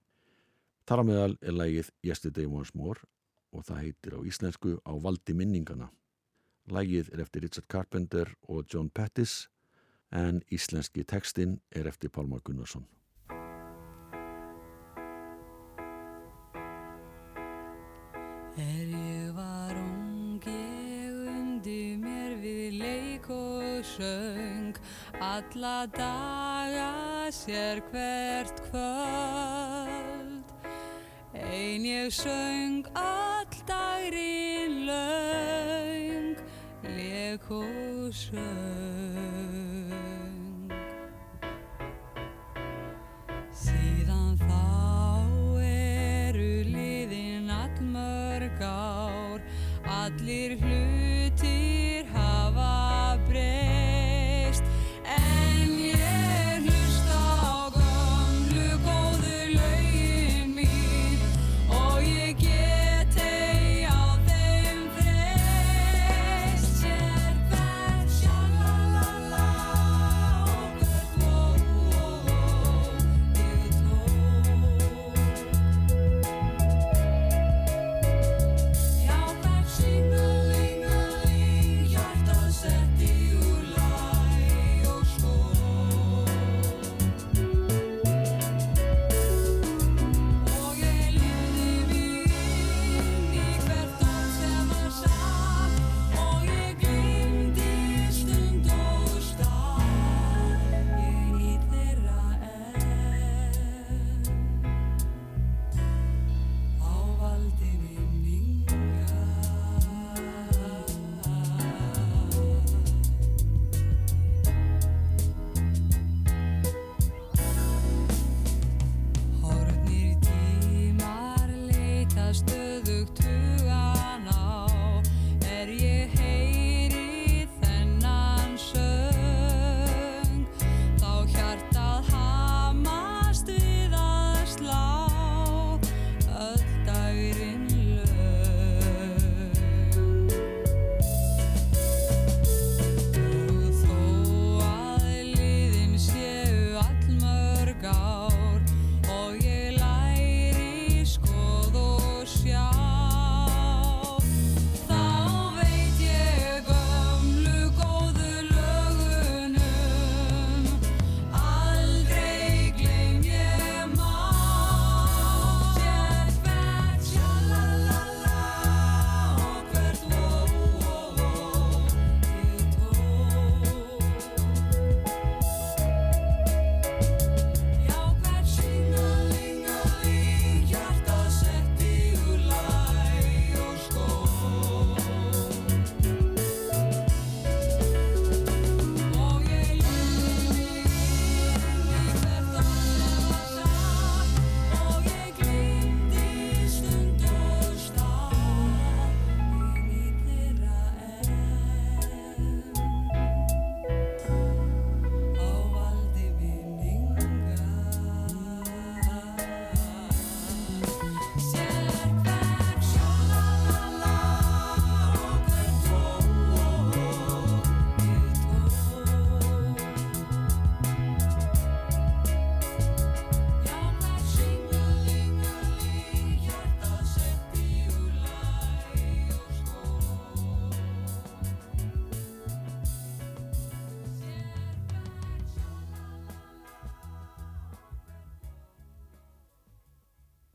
Þar 0.89 1.03
á 1.03 1.05
meðal 1.05 1.35
er 1.43 1.57
lægið 1.57 1.91
Yesterday 2.07 2.49
Once 2.49 2.73
More 2.75 3.05
og 3.53 3.67
það 3.69 3.83
heitir 3.85 4.17
á 4.17 4.21
íslensku 4.25 4.79
á 4.81 4.93
valdi 4.97 5.37
minningana. 5.37 5.91
Lægið 6.73 7.13
er 7.13 7.25
eftir 7.27 7.45
Richard 7.45 7.69
Carpenter 7.69 8.33
og 8.49 8.65
John 8.73 8.89
Pettis 8.89 9.49
en 10.13 10.41
íslenski 10.53 11.05
tekstinn 11.05 11.61
er 11.71 11.89
eftir 11.91 12.11
Pálmar 12.11 12.41
Gunnarsson. 12.45 12.87
Alla 25.51 25.87
daga 25.87 27.31
sér 27.31 27.83
hvert 27.91 28.61
kvöld. 28.71 30.45
Ein 31.35 31.85
ég 31.85 32.11
söng 32.11 32.87
all 32.95 33.47
dagrin 33.67 34.87
laung 34.87 36.37
Leik 36.83 37.51
og 37.51 38.13
söng 38.15 39.02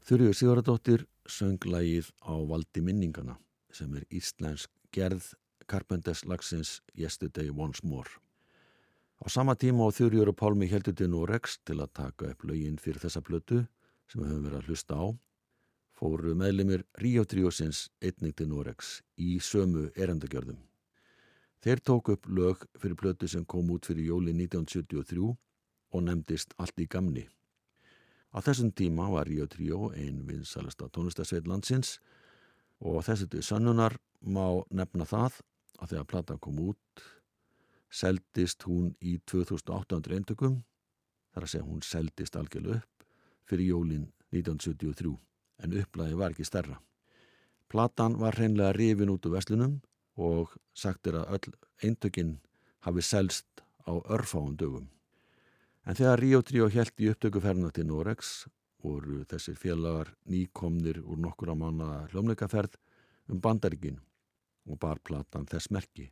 Þurriður 0.08 0.36
Sigurðardóttir 0.40 1.02
söng 1.28 1.66
lagið 1.68 2.14
á 2.24 2.32
valdi 2.48 2.80
minningana 2.80 3.34
sem 3.76 3.92
er 4.00 4.06
íslensk 4.08 4.72
gerð 4.96 5.34
Carpenters 5.68 6.22
lagsins 6.24 6.78
Yesterday 6.96 7.50
Once 7.52 7.84
More. 7.84 8.08
Á 9.20 9.28
sama 9.28 9.58
tíma 9.60 9.84
og 9.84 9.98
Þurriður 9.98 10.32
og 10.32 10.38
Pálmi 10.40 10.72
heldur 10.72 10.96
til 10.96 11.12
rekst 11.28 11.66
til 11.68 11.82
að 11.84 11.92
taka 12.00 12.32
upp 12.32 12.48
lögin 12.48 12.80
fyrir 12.80 13.04
þessa 13.04 13.20
plötu 13.20 13.66
sem 14.08 14.22
við 14.24 14.32
höfum 14.32 14.48
verið 14.48 14.58
að 14.62 14.68
hlusta 14.72 14.96
á 14.96 15.06
fóru 15.92 16.36
meðlimir 16.40 16.86
Ríó 17.04 17.26
Tríósins 17.28 17.90
einning 18.00 18.32
til 18.32 18.48
Norex 18.48 19.02
í 19.20 19.40
sömu 19.44 19.90
erendagjörðum. 19.92 20.62
Þeir 21.60 21.84
tók 21.84 22.14
upp 22.16 22.30
lög 22.32 22.64
fyrir 22.80 22.96
plötu 22.96 23.28
sem 23.28 23.44
kom 23.44 23.76
út 23.76 23.84
fyrir 23.90 24.14
jóli 24.14 24.32
1973 24.32 25.34
og 25.92 26.04
nefndist 26.08 26.56
Allt 26.56 26.80
í 26.80 26.88
gamni. 26.88 27.28
Á 28.36 28.38
þessum 28.44 28.72
tíma 28.76 29.08
var 29.12 29.28
Ríó 29.30 29.48
Tríó 29.48 29.92
ein 29.96 30.26
vinsalasta 30.28 30.90
tónlistasveit 30.92 31.48
landsins 31.48 31.98
og 32.84 33.04
þessu 33.08 33.28
til 33.32 33.44
sannunar 33.44 33.98
má 34.22 34.64
nefna 34.70 35.08
það 35.08 35.40
að 35.80 35.94
þegar 35.94 36.10
platan 36.12 36.42
kom 36.44 36.60
út 36.70 37.06
seldist 37.90 38.66
hún 38.68 38.92
í 39.00 39.18
2800 39.26 40.18
eintökum 40.18 40.60
þar 41.34 41.46
að 41.46 41.54
segja 41.54 41.68
hún 41.68 41.84
seldist 41.86 42.36
algjörlega 42.36 42.82
upp 42.82 43.08
fyrir 43.48 43.72
jólin 43.72 44.10
1973 44.36 45.16
en 45.64 45.78
upplæði 45.82 46.18
var 46.20 46.36
ekki 46.36 46.46
stærra. 46.46 46.82
Platan 47.72 48.18
var 48.20 48.36
hreinlega 48.38 48.76
rifin 48.76 49.12
út 49.14 49.26
úr 49.28 49.38
veslunum 49.38 49.80
og 50.18 50.54
sagt 50.76 51.08
er 51.08 51.22
að 51.22 51.38
öll 51.38 51.56
eintökin 51.84 52.38
hafi 52.86 53.04
selst 53.04 53.64
á 53.88 53.94
örfáum 53.96 54.56
dögum. 54.60 54.88
En 55.88 55.96
þegar 55.96 56.20
Ríó 56.20 56.42
Tríó 56.44 56.66
held 56.68 57.00
í 57.00 57.08
upptökuferna 57.14 57.70
til 57.72 57.86
Norex 57.88 58.32
voru 58.84 59.22
þessir 59.32 59.56
félagar 59.56 60.10
nýkomnir 60.28 61.00
úr 61.00 61.22
nokkura 61.24 61.56
mánu 61.56 61.88
hljómleikaferð 62.12 62.76
um 63.32 63.40
bandaríkin 63.40 64.02
og 64.68 64.82
bar 64.84 65.00
platan 65.00 65.48
þess 65.48 65.72
merki. 65.72 66.10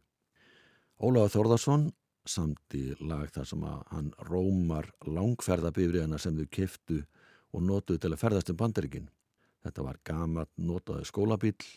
Ólaður 1.04 1.34
Þórðarsson 1.34 1.90
samti 2.24 2.86
lag 3.04 3.28
þar 3.36 3.50
sem 3.52 3.68
að 3.68 3.84
hann 3.92 4.10
rómar 4.30 4.88
langferðabifriðana 5.04 6.22
sem 6.24 6.40
þau 6.40 6.48
kiftu 6.56 7.02
og 7.52 7.68
notuðu 7.68 8.00
til 8.00 8.14
að 8.14 8.22
ferðast 8.24 8.56
um 8.56 8.62
bandaríkin. 8.64 9.12
Þetta 9.60 9.90
var 9.90 10.00
gamat 10.08 10.54
notaði 10.56 11.12
skólabíl 11.12 11.68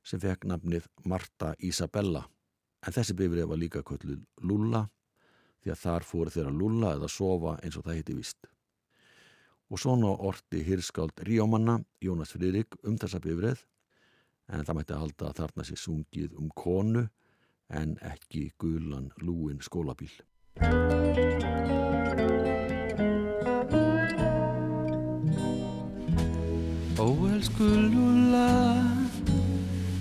sem 0.00 0.20
fekk 0.20 0.48
nafnið 0.48 0.88
Marta 1.04 1.52
Isabella 1.60 2.24
en 2.84 2.96
þessi 2.96 3.20
bifrið 3.20 3.52
var 3.52 3.60
líka 3.60 3.84
kölluð 3.84 4.24
Lulla 4.40 4.86
því 5.64 5.72
að 5.74 5.82
þar 5.84 6.06
fóru 6.08 6.34
þeirra 6.34 6.52
Lulla 6.54 6.94
eða 6.98 7.10
sofa 7.10 7.56
eins 7.64 7.78
og 7.80 7.86
það 7.86 7.98
heiti 7.98 8.18
vist. 8.18 8.50
Og 9.72 9.80
svona 9.80 10.12
orti 10.28 10.60
hirskáld 10.62 11.24
Ríómanna 11.24 11.80
Jónas 12.04 12.34
Friðrik 12.36 12.76
um 12.84 12.98
þessa 13.00 13.22
bifrið 13.24 13.64
en 14.52 14.64
það 14.68 14.76
mætti 14.78 14.94
að 14.94 15.04
halda 15.06 15.30
að 15.30 15.38
þarna 15.40 15.64
sé 15.64 15.78
sungið 15.80 16.36
um 16.38 16.50
konu 16.52 17.06
en 17.72 17.96
ekki 18.04 18.50
gulan 18.60 19.08
lúin 19.24 19.62
skólabíl. 19.64 20.12
Ó 26.94 27.08
elsku 27.34 27.66
Lúla, 27.66 28.80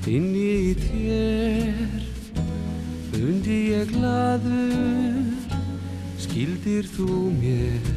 inn 0.07 0.29
í 0.37 0.75
þér, 0.77 2.05
undi 3.17 3.57
ég 3.73 3.89
gladur, 3.95 4.72
skildir 6.33 6.87
þú 6.89 7.29
mér, 7.29 7.89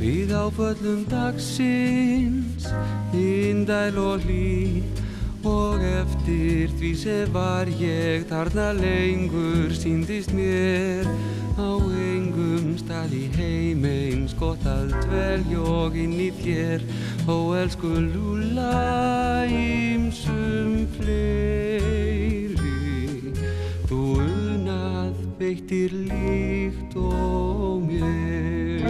við 0.00 0.30
áföllum 0.32 1.02
dagsins, 1.10 2.64
indæl 3.12 3.98
og 4.00 4.24
hlý, 4.24 4.80
og 5.44 5.84
eftir 5.84 6.72
því 6.80 6.94
sem 6.96 7.34
var 7.36 7.68
ég 7.76 8.24
þarna 8.32 8.70
lengur 8.80 9.76
síndist 9.76 10.32
mér 10.32 11.04
á 11.60 11.76
engum 12.08 12.72
stað 12.80 13.12
í 13.12 13.26
heim 13.36 13.84
eins 13.84 14.32
gott 14.40 14.64
að 14.64 14.96
dvelja 15.04 15.60
og 15.76 16.00
inn 16.00 16.16
í 16.24 16.32
þér 16.40 16.88
ó 17.28 17.36
elsku 17.60 17.92
lúla 18.00 19.44
ímsum 19.44 20.86
fleiri 20.96 22.39
beittir 25.40 25.88
líkt 25.88 26.96
og 27.00 27.80
mér 27.88 28.84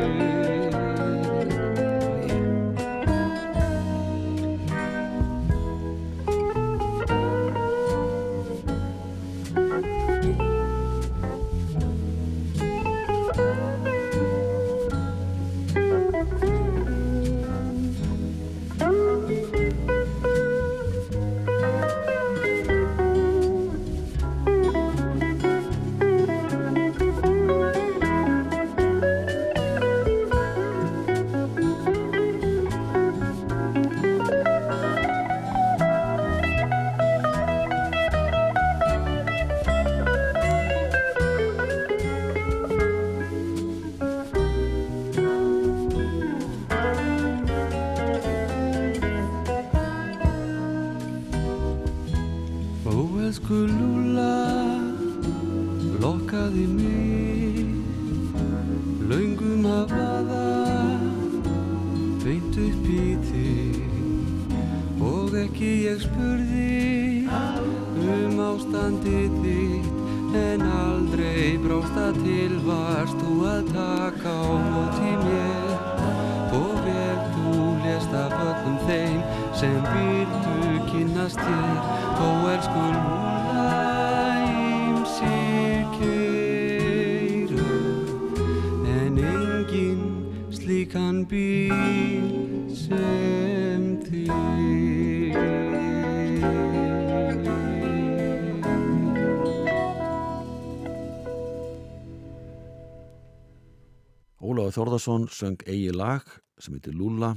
Ólaður 104.70 104.84
Þórðarsson 104.84 105.24
söng 105.34 105.62
eigi 105.66 105.90
lag 105.90 106.26
sem 106.62 106.76
heitir 106.76 106.94
Lúla 106.94 107.32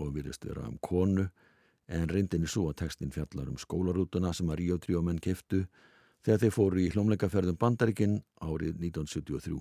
og 0.00 0.12
virðist 0.14 0.46
vera 0.48 0.62
um 0.64 0.78
konu 0.80 1.26
en 1.84 2.06
reyndinni 2.08 2.48
svo 2.48 2.70
að 2.70 2.78
textin 2.80 3.10
fjallar 3.12 3.50
um 3.50 3.58
skólarútuna 3.60 4.30
sem 4.32 4.48
að 4.48 4.56
Ríó 4.62 4.78
Tríómenn 4.80 5.18
keftu 5.20 5.66
þegar 6.24 6.40
þeir 6.40 6.54
fóru 6.54 6.80
í 6.80 6.86
hljómleikaferðum 6.94 7.58
Bandaríkin 7.60 8.14
árið 8.40 8.80
1973. 8.80 9.58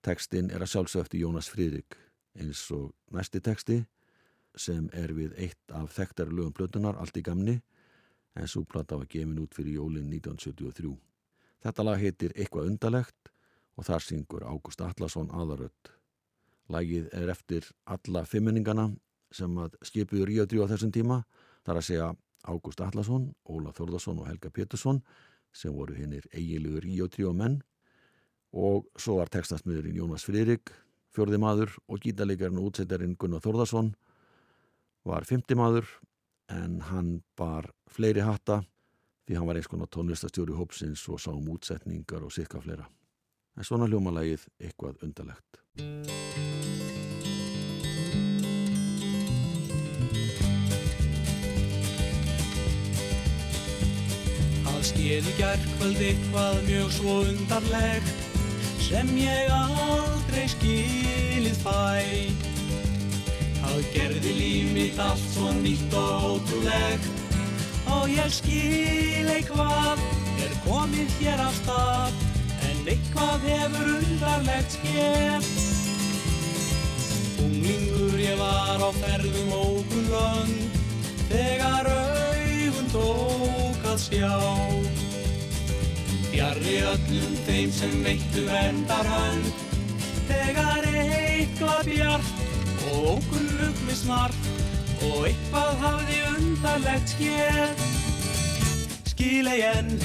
Textin 0.00 0.48
er 0.48 0.64
að 0.64 0.72
sjálfsögti 0.72 1.20
Jónas 1.20 1.50
Friðrik 1.52 1.98
eins 2.40 2.64
og 2.72 2.94
næsti 3.12 3.44
texti 3.44 3.82
sem 4.56 4.88
er 4.96 5.12
við 5.12 5.36
eitt 5.36 5.76
af 5.76 5.92
þekktari 5.98 6.32
lögum 6.32 6.56
plötunar 6.56 6.96
allt 6.96 7.20
í 7.20 7.26
gamni 7.28 7.58
en 8.40 8.48
svo 8.48 8.64
plata 8.64 8.96
var 8.96 9.10
gefin 9.12 9.36
út 9.44 9.52
fyrir 9.52 9.82
jólinn 9.82 10.08
1973. 10.16 10.96
Þetta 11.60 11.88
lag 11.90 12.00
heitir 12.00 12.32
Eitthvað 12.32 12.72
undalegt 12.72 13.34
og 13.76 13.84
þar 13.84 14.08
syngur 14.08 14.48
Ágúst 14.48 14.80
Allarsson 14.80 15.28
aðarödd. 15.28 15.97
Lagið 16.68 17.08
er 17.16 17.30
eftir 17.32 17.68
alla 17.88 18.24
fimmuningana 18.28 18.90
sem 19.32 19.52
að 19.60 19.76
skipuðu 19.84 20.26
Ríadrjú 20.28 20.64
á 20.64 20.70
þessum 20.70 20.92
tíma, 20.92 21.22
þar 21.64 21.80
að 21.80 21.86
segja 21.88 22.08
Ágúst 22.48 22.80
Allarsson, 22.80 23.30
Óla 23.48 23.72
Þórðarsson 23.76 24.20
og 24.22 24.28
Helga 24.28 24.50
Pétursson 24.50 25.02
sem 25.52 25.72
voru 25.74 25.96
hinnir 25.96 26.28
eigilugur 26.32 26.84
Ríadrjú 26.84 27.32
menn 27.36 27.60
og 28.52 28.86
svo 28.96 29.18
var 29.18 29.32
textasmiðurinn 29.32 29.98
Jónas 29.98 30.24
Friðrik, 30.24 30.72
fjörði 31.12 31.40
maður 31.40 31.74
og 31.88 32.00
gítalegarinn 32.04 32.60
og 32.60 32.70
útsettarinn 32.70 33.16
Gunnar 33.20 33.44
Þórðarsson 33.44 33.92
var 35.08 35.26
fymti 35.28 35.56
maður 35.58 35.88
en 36.52 36.80
hann 36.88 37.18
bar 37.36 37.68
fleiri 37.92 38.24
hatta 38.24 38.62
því 39.28 39.36
hann 39.36 39.48
var 39.48 39.60
eins 39.60 39.68
konar 39.68 39.90
tónlistastjóri 39.92 40.56
hópsins 40.56 41.04
og 41.12 41.20
sá 41.20 41.32
um 41.34 41.50
útsetningar 41.52 42.24
og 42.24 42.32
sikka 42.32 42.62
fleira 42.64 42.88
en 43.58 43.66
svona 43.66 43.88
hljómalagið 43.90 44.44
eitthvað 44.62 45.00
undalegt. 45.02 45.58
Það 54.62 54.84
skeri 54.86 55.34
gerkvöld 55.40 56.04
eitthvað 56.06 56.60
mjög 56.68 56.94
svo 56.94 57.16
undarlegt 57.26 58.26
sem 58.86 59.10
ég 59.18 59.50
aldrei 59.52 60.46
skilið 60.54 61.58
fæ. 61.64 61.98
Það 63.58 63.82
gerði 63.96 64.36
líf 64.38 64.70
mitt 64.76 65.02
allt 65.02 65.26
svo 65.34 65.50
nýtt 65.58 65.98
og 65.98 66.30
ótrúlegt 66.38 67.10
og 67.90 68.06
ég 68.12 68.32
skil 68.32 69.28
eitthvað 69.34 70.00
er 70.46 70.58
komið 70.64 71.18
hér 71.18 71.46
af 71.48 71.62
stað 71.64 72.27
eitthvað 72.88 73.44
hefur 73.48 73.88
undarlegt 73.98 74.76
skeð. 74.76 75.48
Unglingur 77.44 78.18
ég 78.22 78.36
var 78.40 78.80
á 78.80 78.90
ferðum 78.98 79.50
ókun 79.52 80.08
lönd 80.12 80.78
þegar 81.28 81.90
augun 81.92 82.90
tók 82.94 83.88
að 83.92 83.98
sjá. 84.06 84.34
Fjarrri 86.28 86.76
öllum 86.92 87.34
þeim 87.46 87.72
sem 87.74 87.96
veittu 88.06 88.44
vendar 88.48 89.10
hönd 89.14 89.64
þegar 90.28 90.86
eitthvað 90.92 91.88
bjart 91.88 92.32
og 92.92 93.10
ókun 93.16 93.50
lugmi 93.58 93.96
snart 93.96 94.52
og 95.08 95.28
eitthvað 95.28 95.84
hafði 95.84 96.22
undarlegt 96.36 97.16
skeð. 97.16 97.84
Skil 99.12 99.50
ei 99.50 99.60
enn 99.72 99.98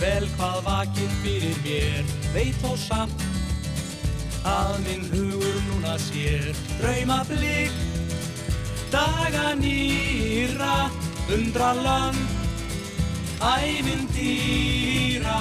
vel 0.00 0.26
hvað 0.36 0.62
vakir 0.66 1.12
fyrir 1.22 1.58
mér. 1.64 2.04
Veit 2.34 2.56
þó 2.62 2.74
samt 2.78 3.26
að 4.46 4.74
minn 4.86 5.06
hugur 5.12 5.60
núna 5.68 5.96
sér. 6.08 6.50
Drauma 6.78 7.22
blik 7.28 7.74
daga 8.92 9.54
nýra 9.58 10.88
undra 11.34 11.72
land 11.76 12.36
ævindýra 13.38 15.40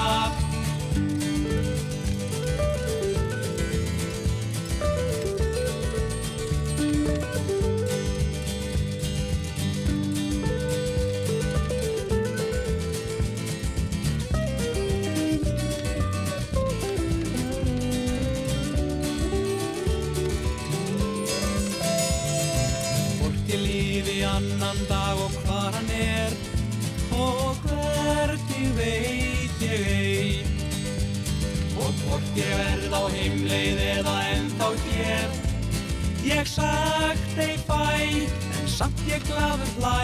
ég 39.11 39.21
glaður 39.27 39.71
hlæ 39.77 40.01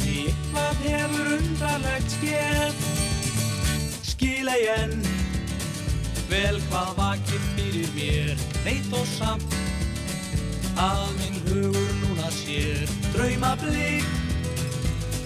því 0.00 0.16
eitthvað 0.30 0.76
hefur 0.86 1.26
undarlegt 1.36 2.10
skeð? 2.16 2.74
Skil 4.06 4.48
ei 4.54 4.64
enn. 4.76 4.96
Vel 6.30 6.56
hvað 6.68 6.90
vakir 6.98 7.42
fyrir 7.56 7.90
mér. 7.96 8.34
Veit 8.64 8.90
og 8.94 9.06
samt 9.16 9.50
að 10.78 11.06
minn 11.18 11.38
hugur 11.48 11.92
núna 12.04 12.28
sér. 12.40 12.86
Drauma 13.14 13.52
blik 13.62 14.08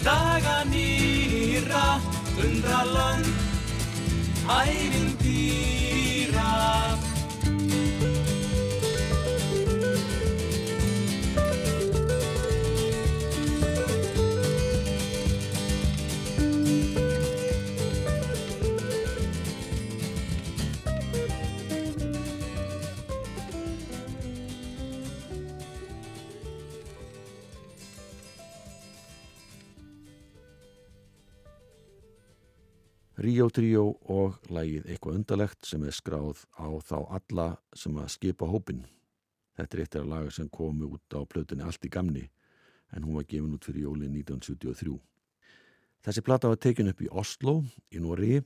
daga 0.05 0.59
nýra 0.69 1.87
undra 2.45 2.81
lönd 2.95 3.29
ævindýra 4.45 6.53
Ríó 33.25 33.47
Tríó 33.49 33.87
og 34.13 34.35
lagið 34.53 34.91
eitthvað 34.91 35.15
undarlegt 35.17 35.65
sem 35.65 35.85
er 35.89 35.95
skráð 35.97 36.43
á 36.61 36.69
þá 36.85 36.99
alla 37.17 37.47
sem 37.73 37.95
að 37.97 38.11
skipa 38.13 38.49
hópin. 38.51 38.83
Þetta 39.57 39.77
er 39.77 39.81
eitt 39.81 39.97
af 39.97 40.03
að 40.03 40.11
laga 40.11 40.35
sem 40.35 40.51
komu 40.53 40.91
út 40.93 41.17
á 41.17 41.25
plötunni 41.25 41.65
Allt 41.65 41.89
í 41.89 41.93
gamni 41.95 42.27
en 42.93 43.07
hún 43.07 43.17
var 43.17 43.25
gefin 43.25 43.55
út 43.57 43.65
fyrir 43.65 43.87
jólinn 43.87 44.13
1973. 44.19 44.99
Þessi 46.05 46.27
plata 46.27 46.53
var 46.53 46.61
tekin 46.61 46.93
upp 46.93 47.01
í 47.01 47.09
Oslo 47.09 47.57
í 47.89 48.05
Nóri 48.05 48.43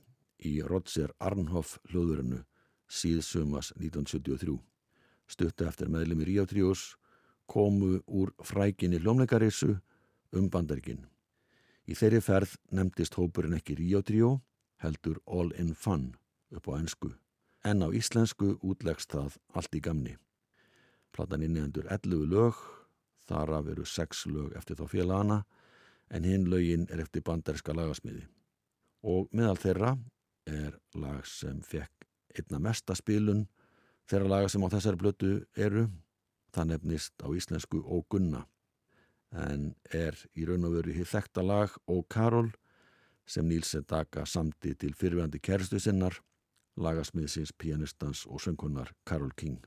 í 0.47 0.55
Rodser 0.63 1.11
Arnhoff 1.19 1.75
hljóðurinu 1.91 2.45
síðsumas 2.87 3.73
1973. 3.75 4.55
Stuttu 5.27 5.67
eftir 5.67 5.91
meðlum 5.91 6.23
í 6.23 6.31
Ríó 6.31 6.47
Tríós 6.47 6.93
komu 7.51 7.97
úr 8.07 8.31
frækinni 8.39 9.03
hljómleikarissu 9.03 9.75
um 10.31 10.47
bandarikinn. 10.47 11.03
Í 11.83 11.99
þeirri 11.99 12.23
ferð 12.23 12.55
nefndist 12.71 13.19
hópurinn 13.19 13.59
ekki 13.59 13.75
Ríó 13.75 14.05
Tríó 14.05 14.37
heldur 14.83 15.19
All 15.27 15.51
in 15.59 15.73
Fun 15.75 16.13
upp 16.55 16.67
á 16.71 16.79
ennsku 16.79 17.13
en 17.67 17.83
á 17.83 17.87
íslensku 17.91 18.55
útlegst 18.63 19.11
það 19.11 19.37
allt 19.53 19.75
í 19.75 19.81
gamni. 19.83 20.15
Platan 21.11 21.43
innihendur 21.43 21.89
11 21.91 22.27
lög, 22.31 22.55
þar 23.27 23.53
af 23.59 23.71
eru 23.73 23.85
6 23.85 24.25
lög 24.31 24.55
eftir 24.55 24.79
þá 24.79 24.85
félagana 24.87 25.39
en 26.09 26.23
hinn 26.25 26.47
lögin 26.49 26.87
er 26.89 27.03
eftir 27.03 27.25
bandariska 27.25 27.75
lagasmiði. 27.75 28.23
Og 29.03 29.27
meðal 29.35 29.59
þeirra 29.59 29.95
er 30.47 30.79
lag 30.95 31.25
sem 31.27 31.59
fekk 31.61 32.07
einna 32.37 32.61
mesta 32.63 32.95
spilun 32.95 33.47
þeirra 34.09 34.29
laga 34.29 34.49
sem 34.49 34.63
á 34.65 34.69
þessari 34.71 34.99
blötu 34.99 35.33
eru, 35.57 35.89
það 36.53 36.71
nefnist 36.71 37.13
á 37.21 37.27
íslensku 37.29 37.81
Ó 37.85 38.01
Gunna 38.09 38.45
en 39.29 39.75
er 39.93 40.17
í 40.33 40.47
raun 40.49 40.65
og 40.65 40.79
veru 40.79 40.95
hér 40.95 41.05
þekta 41.05 41.43
lag 41.45 41.75
Ó 41.85 42.01
Karol 42.09 42.49
sem 43.29 43.45
Níls 43.45 43.69
Sedaka 43.69 44.25
samti 44.25 44.73
til 44.73 44.95
fyrirvændi 44.97 45.37
kæristu 45.39 45.77
sinnar, 45.79 46.15
lagasmiðsins, 46.81 47.53
pianistans 47.53 48.25
og 48.25 48.41
söngkonar 48.41 48.89
Karol 49.05 49.31
King. 49.37 49.59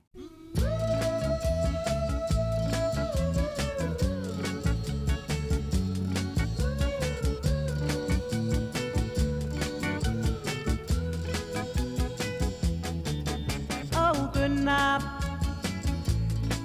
Ó 13.94 14.10
Gunna, 14.34 14.98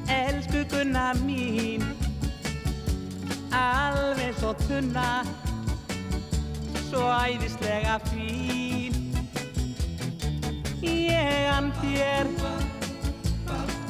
elsku 0.09 0.65
Gunna 0.71 1.11
mín, 1.21 1.85
alveg 3.53 4.33
svo 4.39 4.55
tunna, 4.65 5.21
svo 6.87 7.03
æðislega 7.11 7.97
fín. 8.07 8.95
Ég 10.81 11.47
an 11.51 11.71
þér 11.81 12.29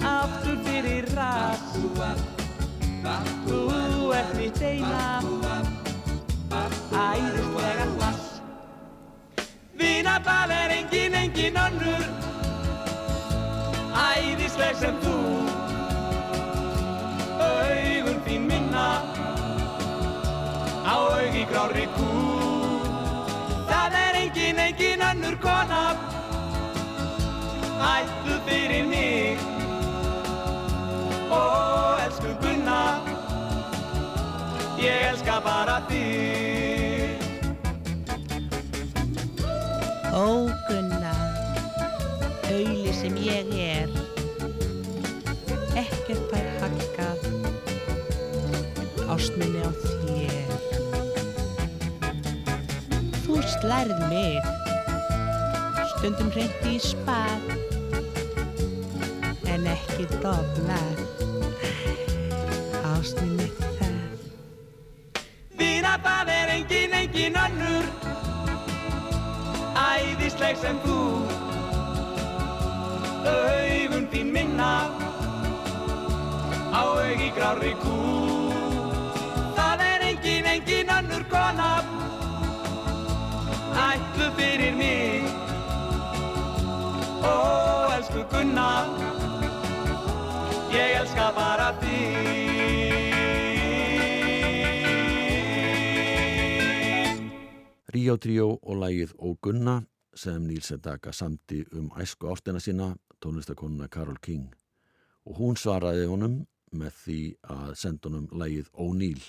aftur 0.07 0.57
fyrir 0.65 1.05
rætt, 1.17 1.75
þú 3.45 4.13
ert 4.17 4.31
mitt 4.37 4.61
eina, 4.65 5.03
æðislega 6.97 7.85
hlass. 7.97 8.25
Vinabal 9.77 10.55
er 10.55 10.73
engin, 10.79 11.19
engin 11.21 11.59
önnur, 11.67 12.07
æðisleg 14.07 14.81
sem 14.81 14.97
þú 15.05 15.19
augun 17.45 18.25
þín 18.25 18.49
minna 18.49 18.89
á 20.87 20.97
augi 20.97 21.45
grári 21.51 21.85
kú 21.93 22.09
það 22.11 22.25
er 22.25 22.36
engin, 24.27 24.57
engin 24.57 24.99
önnur 24.99 25.35
kona. 25.41 25.95
Ættu 27.95 28.33
fyrir 28.45 28.85
mig. 28.85 29.37
Ó, 31.31 31.41
elsku 32.05 32.31
Gunna 32.41 33.01
ég 34.79 35.01
elska 35.09 35.41
bara 35.43 35.81
þig. 35.89 37.21
Ó 40.13 40.49
Gunna, 40.67 41.13
auðli 42.49 42.93
sem 42.99 43.17
ég 43.21 43.51
er, 43.57 43.89
ekkert 45.83 46.23
fær 46.31 46.49
hakkað, 46.61 47.19
ástminni 49.13 49.61
á 49.65 49.71
þér. 49.83 50.26
Slærð 53.61 54.09
mig. 54.09 54.41
Stundum 55.97 56.29
hreint 56.29 56.65
í 56.69 56.75
spað 56.77 57.45
En 59.49 59.63
ekki 59.71 60.05
dofnar 60.21 60.99
Ástin 62.91 63.31
mitt 63.39 63.63
það. 63.79 64.19
Þína 65.57 65.95
það 66.05 66.31
er 66.35 66.53
engin, 66.53 66.93
engin 66.99 67.39
önnur 67.41 67.89
Æðisleg 69.87 70.61
sem 70.61 70.77
þú. 70.85 71.01
Augun 73.33 74.05
þín 74.13 74.33
minna 74.37 74.71
Á 76.77 76.83
augi 76.85 77.31
grári 77.33 77.73
kú. 77.81 77.97
Það 79.57 79.87
er 79.87 80.11
engin, 80.11 80.51
engin 80.53 80.93
önnur 80.99 81.25
kona. 81.33 81.71
Ætlu 81.81 82.16
fyrir 84.47 84.75
mig. 84.75 85.23
Ó, 87.23 87.35
elsku 87.97 88.23
Gunna 88.31 88.69
Ég 90.71 90.95
elska 90.99 91.31
bara 91.35 91.71
þig. 91.81 92.15
Ríó 97.95 98.17
Tríó 98.21 98.49
og 98.61 98.75
lægið 98.83 99.15
Ó 99.17 99.33
Gunna 99.41 99.79
sem 100.13 100.43
Níl 100.45 100.61
Sedaka 100.61 101.13
samti 101.13 101.63
um 101.73 101.89
æsku 101.97 102.29
ástina 102.29 102.59
sína, 102.59 102.91
tónlistakonuna 103.23 103.87
Karol 103.89 104.19
King. 104.21 104.51
Og 105.25 105.39
hún 105.39 105.57
svaraði 105.57 106.05
honum 106.07 106.41
með 106.71 106.93
því 107.03 107.21
að 107.55 107.75
senda 107.79 108.09
honum 108.09 108.27
lægið 108.31 108.69
Ó 108.75 108.85
Níl. 108.93 109.23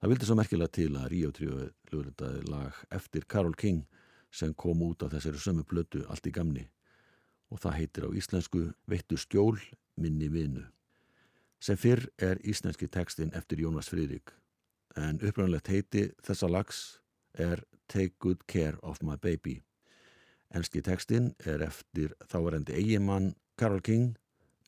Það 0.00 0.12
vildi 0.12 0.28
svo 0.28 0.36
merkilega 0.38 0.76
til 0.76 0.92
að 0.98 1.08
Ríó 1.12 1.32
Tríó 1.32 1.56
hljóðritaði 1.92 2.46
lag 2.48 2.76
eftir 2.90 3.26
Karol 3.28 3.54
King 3.54 3.84
sem 4.32 4.54
kom 4.56 4.80
út 4.86 5.04
af 5.04 5.12
þessari 5.12 5.40
sömu 5.40 5.64
blötu 5.68 6.06
allt 6.08 6.26
í 6.26 6.32
gamni 6.32 6.64
og 7.52 7.60
það 7.60 7.76
heitir 7.78 8.06
á 8.08 8.10
íslensku 8.16 8.62
Veittu 8.88 9.18
skjól 9.20 9.58
minni 10.00 10.30
vinu. 10.32 10.64
Sem 11.60 11.76
fyrr 11.76 12.08
er 12.18 12.40
íslenski 12.48 12.88
textin 12.88 13.32
eftir 13.36 13.60
Jónas 13.60 13.92
Friðrik 13.92 14.32
en 14.96 15.20
upprannlegt 15.20 15.68
heiti 15.68 16.08
þessa 16.24 16.48
lags 16.48 16.80
er 17.38 17.62
Take 17.92 18.16
Good 18.20 18.46
Care 18.48 18.80
of 18.82 19.02
My 19.04 19.18
Baby. 19.20 19.60
Enski 20.52 20.82
textin 20.84 21.34
er 21.44 21.62
eftir 21.64 22.16
þáverendi 22.28 22.76
eigimann 22.76 23.34
Carol 23.56 23.80
King, 23.80 24.16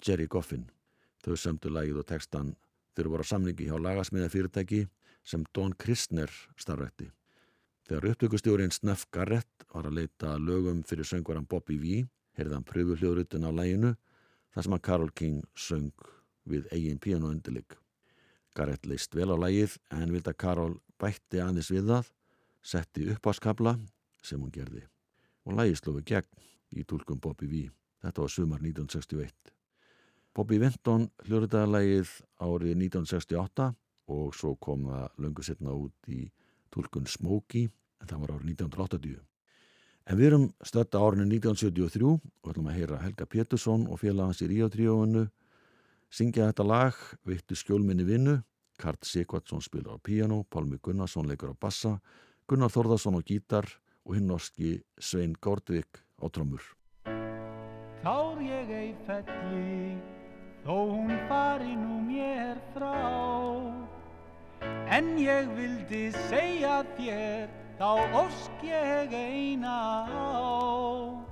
Jerry 0.04 0.26
Goffin. 0.28 0.68
Þau 1.24 1.36
sömdu 1.40 1.72
lagið 1.72 2.00
og 2.00 2.08
textan 2.08 2.54
þegar 2.94 3.10
voru 3.12 3.24
á 3.24 3.32
samlingi 3.32 3.68
hjá 3.68 3.80
lagasmiða 3.80 4.30
fyrirtæki 4.32 4.84
sem 5.24 5.44
Don 5.54 5.72
Kristner 5.78 6.30
starfætti. 6.60 7.10
Þegar 7.84 8.10
upptökustjórin 8.12 8.72
Sneff 8.72 9.08
Garrett 9.12 9.66
var 9.72 9.88
að 9.88 9.98
leita 9.98 10.36
lögum 10.40 10.82
fyrir 10.88 11.08
söngvaran 11.08 11.48
Bobby 11.48 11.76
V, 11.80 12.04
heyrði 12.36 12.56
hann 12.56 12.66
pröfu 12.68 12.96
hljóðrutin 13.00 13.44
á 13.44 13.52
læginu 13.52 13.94
þar 14.54 14.66
sem 14.66 14.76
að 14.76 14.84
Carol 14.88 15.12
King 15.12 15.42
söng 15.52 15.92
við 16.48 16.68
eigin 16.72 17.00
piano 17.00 17.28
undirleik. 17.32 17.76
Garrett 18.54 18.86
leist 18.86 19.14
vel 19.16 19.28
á 19.32 19.36
lægið 19.36 19.76
en 19.92 20.12
vildi 20.14 20.30
að 20.30 20.40
Carol 20.40 20.74
bætti 21.00 21.42
aðeins 21.42 21.72
við 21.74 21.90
það, 21.90 22.10
setti 22.64 23.08
uppáskabla 23.12 23.76
sem 24.24 24.40
hún 24.40 24.52
gerði 24.54 24.84
og 25.44 25.58
lægið 25.58 25.80
slófi 25.80 26.04
gegn 26.08 26.44
í 26.72 26.84
tólkum 26.88 27.20
Bobby 27.20 27.48
V. 27.50 27.64
Þetta 28.04 28.24
var 28.24 28.32
sumar 28.32 28.64
1961. 28.64 29.32
Bobby 30.34 30.58
Vinton 30.60 31.08
hljóðritaði 31.26 31.72
lægið 31.74 32.14
árið 32.40 32.78
1968 32.88 33.72
og 34.10 34.34
svo 34.36 34.54
kom 34.60 34.88
það 34.90 35.22
löngu 35.24 35.44
setna 35.44 35.76
út 35.76 36.10
í 36.12 36.26
tólkun 36.74 37.06
Smokey 37.08 37.68
en 38.00 38.10
það 38.10 38.24
var 38.24 38.34
árið 38.36 38.50
1980. 38.54 39.22
En 40.04 40.18
við 40.20 40.26
erum 40.28 40.48
stötta 40.60 41.00
árinu 41.00 41.24
1973 41.30 42.10
og 42.10 42.50
ætlum 42.50 42.68
að 42.68 42.78
heyra 42.80 43.00
Helga 43.00 43.26
Pétursson 43.26 43.86
og 43.88 44.02
félagans 44.02 44.42
í 44.44 44.50
Ríotríóinu 44.50 45.24
syngja 46.12 46.50
þetta 46.50 46.66
lag 46.68 47.00
Vittu 47.24 47.56
skjólminni 47.56 48.04
vinnu 48.04 48.36
Kart 48.78 49.06
Sigvardsson 49.06 49.64
spilar 49.64 49.96
á 49.96 50.04
piano 50.04 50.42
Pálmi 50.44 50.76
Gunnarsson 50.82 51.30
leikur 51.30 51.54
á 51.54 51.56
bassa 51.56 51.96
Gunnar 52.50 52.72
Þórðarsson 52.74 53.16
á 53.16 53.22
gítar 53.24 53.70
og 54.04 54.18
hinn 54.18 54.28
norski 54.28 54.82
Svein 55.00 55.32
Górdvik 55.40 56.04
á 56.20 56.28
trommur 56.28 56.74
Tár 58.04 58.36
ég 58.44 58.68
ei 58.68 58.90
felli, 59.06 59.96
þó 60.60 60.74
hún 60.92 61.14
fari 61.24 61.72
nú 61.72 62.02
mér 62.04 62.60
frá. 62.74 62.92
En 64.94 65.16
ég 65.18 65.48
vildi 65.56 66.04
segja 66.28 66.76
þér, 66.94 67.48
þá 67.80 67.88
ósk 68.20 68.62
ég 68.68 69.10
eina 69.18 69.74
á. 70.06 71.23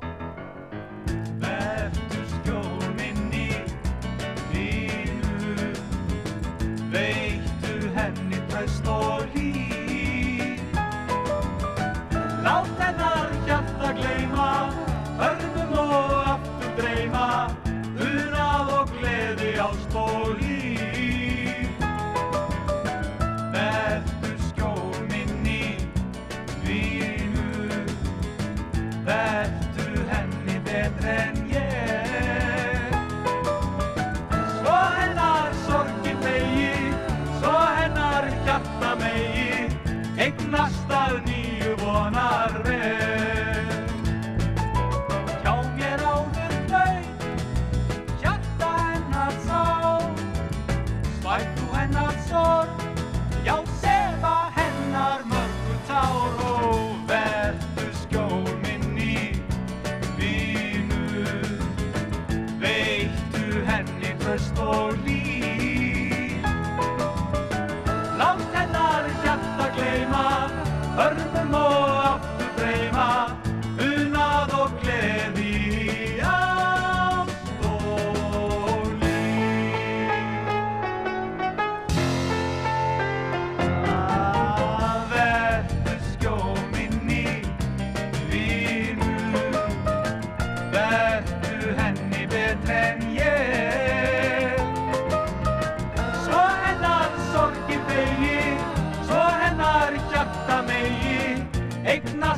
Eignast 101.92 102.24
að 102.24 102.31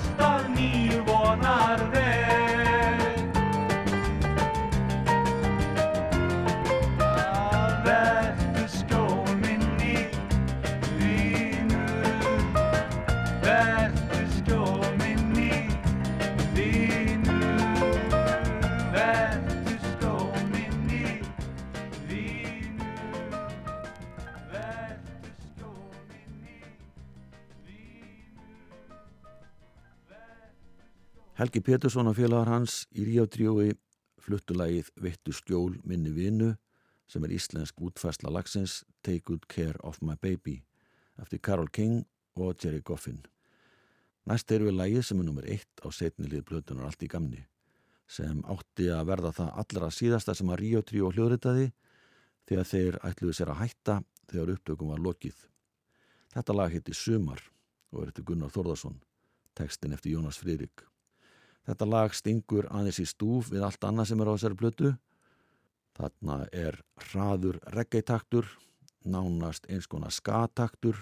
Helgi 31.55 31.70
Pétursson 31.70 32.09
og 32.11 32.16
félagar 32.18 32.48
hans 32.50 32.80
í 32.98 33.05
Ríotríói 33.07 33.76
fluttulagið 34.18 34.88
Vittu 34.98 35.30
skjól 35.30 35.76
minni 35.86 36.11
vinu 36.11 36.48
sem 37.07 37.22
er 37.22 37.30
íslensk 37.36 37.78
útfærsla 37.78 38.32
lagsins 38.34 38.80
Take 39.07 39.22
Good 39.28 39.44
Care 39.46 39.78
of 39.86 40.00
My 40.02 40.16
Baby 40.18 40.57
eftir 41.22 41.38
Carol 41.38 41.68
King 41.70 42.00
og 42.34 42.57
Jerry 42.59 42.80
Goffin. 42.82 43.20
Næst 44.26 44.50
erum 44.50 44.66
við 44.66 44.74
lagið 44.80 45.07
sem 45.07 45.20
er 45.22 45.28
nummer 45.28 45.46
eitt 45.46 45.84
á 45.86 45.94
setnilið 45.94 46.42
blötunar 46.48 46.88
allt 46.88 47.05
í 47.07 47.11
gamni 47.12 47.44
sem 48.11 48.40
átti 48.50 48.88
að 48.90 49.12
verða 49.12 49.30
það 49.36 49.61
allra 49.62 49.90
síðasta 49.94 50.34
sem 50.34 50.50
að 50.50 50.64
3 50.90 51.12
hljóðritaði 51.12 51.68
þegar 52.48 52.70
þeir 52.72 52.98
ætluðu 53.12 53.36
sér 53.38 53.52
að 53.55 53.61
hætta 53.61 54.00
þegar 54.32 54.57
upptökum 54.57 54.90
var 54.90 55.07
lokið. 55.07 55.38
Þetta 56.34 56.59
lag 56.59 56.74
heiti 56.74 56.98
Sumar 56.98 57.46
og 57.92 58.02
er 58.02 58.11
eftir 58.11 58.26
Gunnar 58.26 58.50
Þórðarsson, 58.50 58.98
tekstin 59.55 59.94
eftir 59.94 60.16
Jónas 60.16 60.42
Friðrik. 60.42 60.82
Þetta 61.64 61.88
lag 61.88 62.14
stingur 62.14 62.68
aðeins 62.68 63.00
í 63.00 63.06
stúf 63.08 63.48
við 63.52 63.64
allt 63.64 63.84
annað 63.88 64.10
sem 64.10 64.20
er 64.20 64.28
á 64.28 64.34
þessari 64.36 64.58
blötu. 64.60 64.92
Þarna 65.94 66.38
er 66.52 66.80
hraður 67.08 67.60
reggeitaktur, 67.72 68.48
nánast 69.04 69.68
eins 69.70 69.88
konar 69.88 70.12
skataktur 70.12 70.98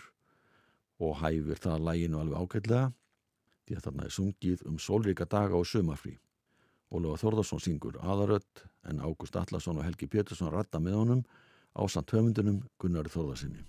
og 1.03 1.19
hæfir 1.23 1.59
það 1.63 1.87
læginu 1.89 2.21
alveg 2.21 2.43
ágætlega 2.43 2.91
því 3.67 3.79
að 3.79 3.87
þarna 3.87 4.07
er 4.07 4.15
sungið 4.17 4.65
um 4.69 4.79
sólríka 4.83 5.27
daga 5.27 5.59
og 5.59 5.67
sumarfrí. 5.67 6.17
Ólega 6.93 7.21
Þórðarsson 7.23 7.63
syngur 7.63 7.97
aðarödd 8.05 8.67
en 8.91 9.01
Ágúst 9.01 9.39
Allarsson 9.39 9.81
og 9.81 9.87
Helgi 9.87 10.11
Pétursson 10.13 10.53
ratta 10.53 10.83
með 10.83 10.99
honum 11.01 11.23
á 11.73 11.83
samt 11.89 12.13
höfundunum 12.13 12.61
Gunnar 12.79 13.09
Þórðarsinni. 13.09 13.65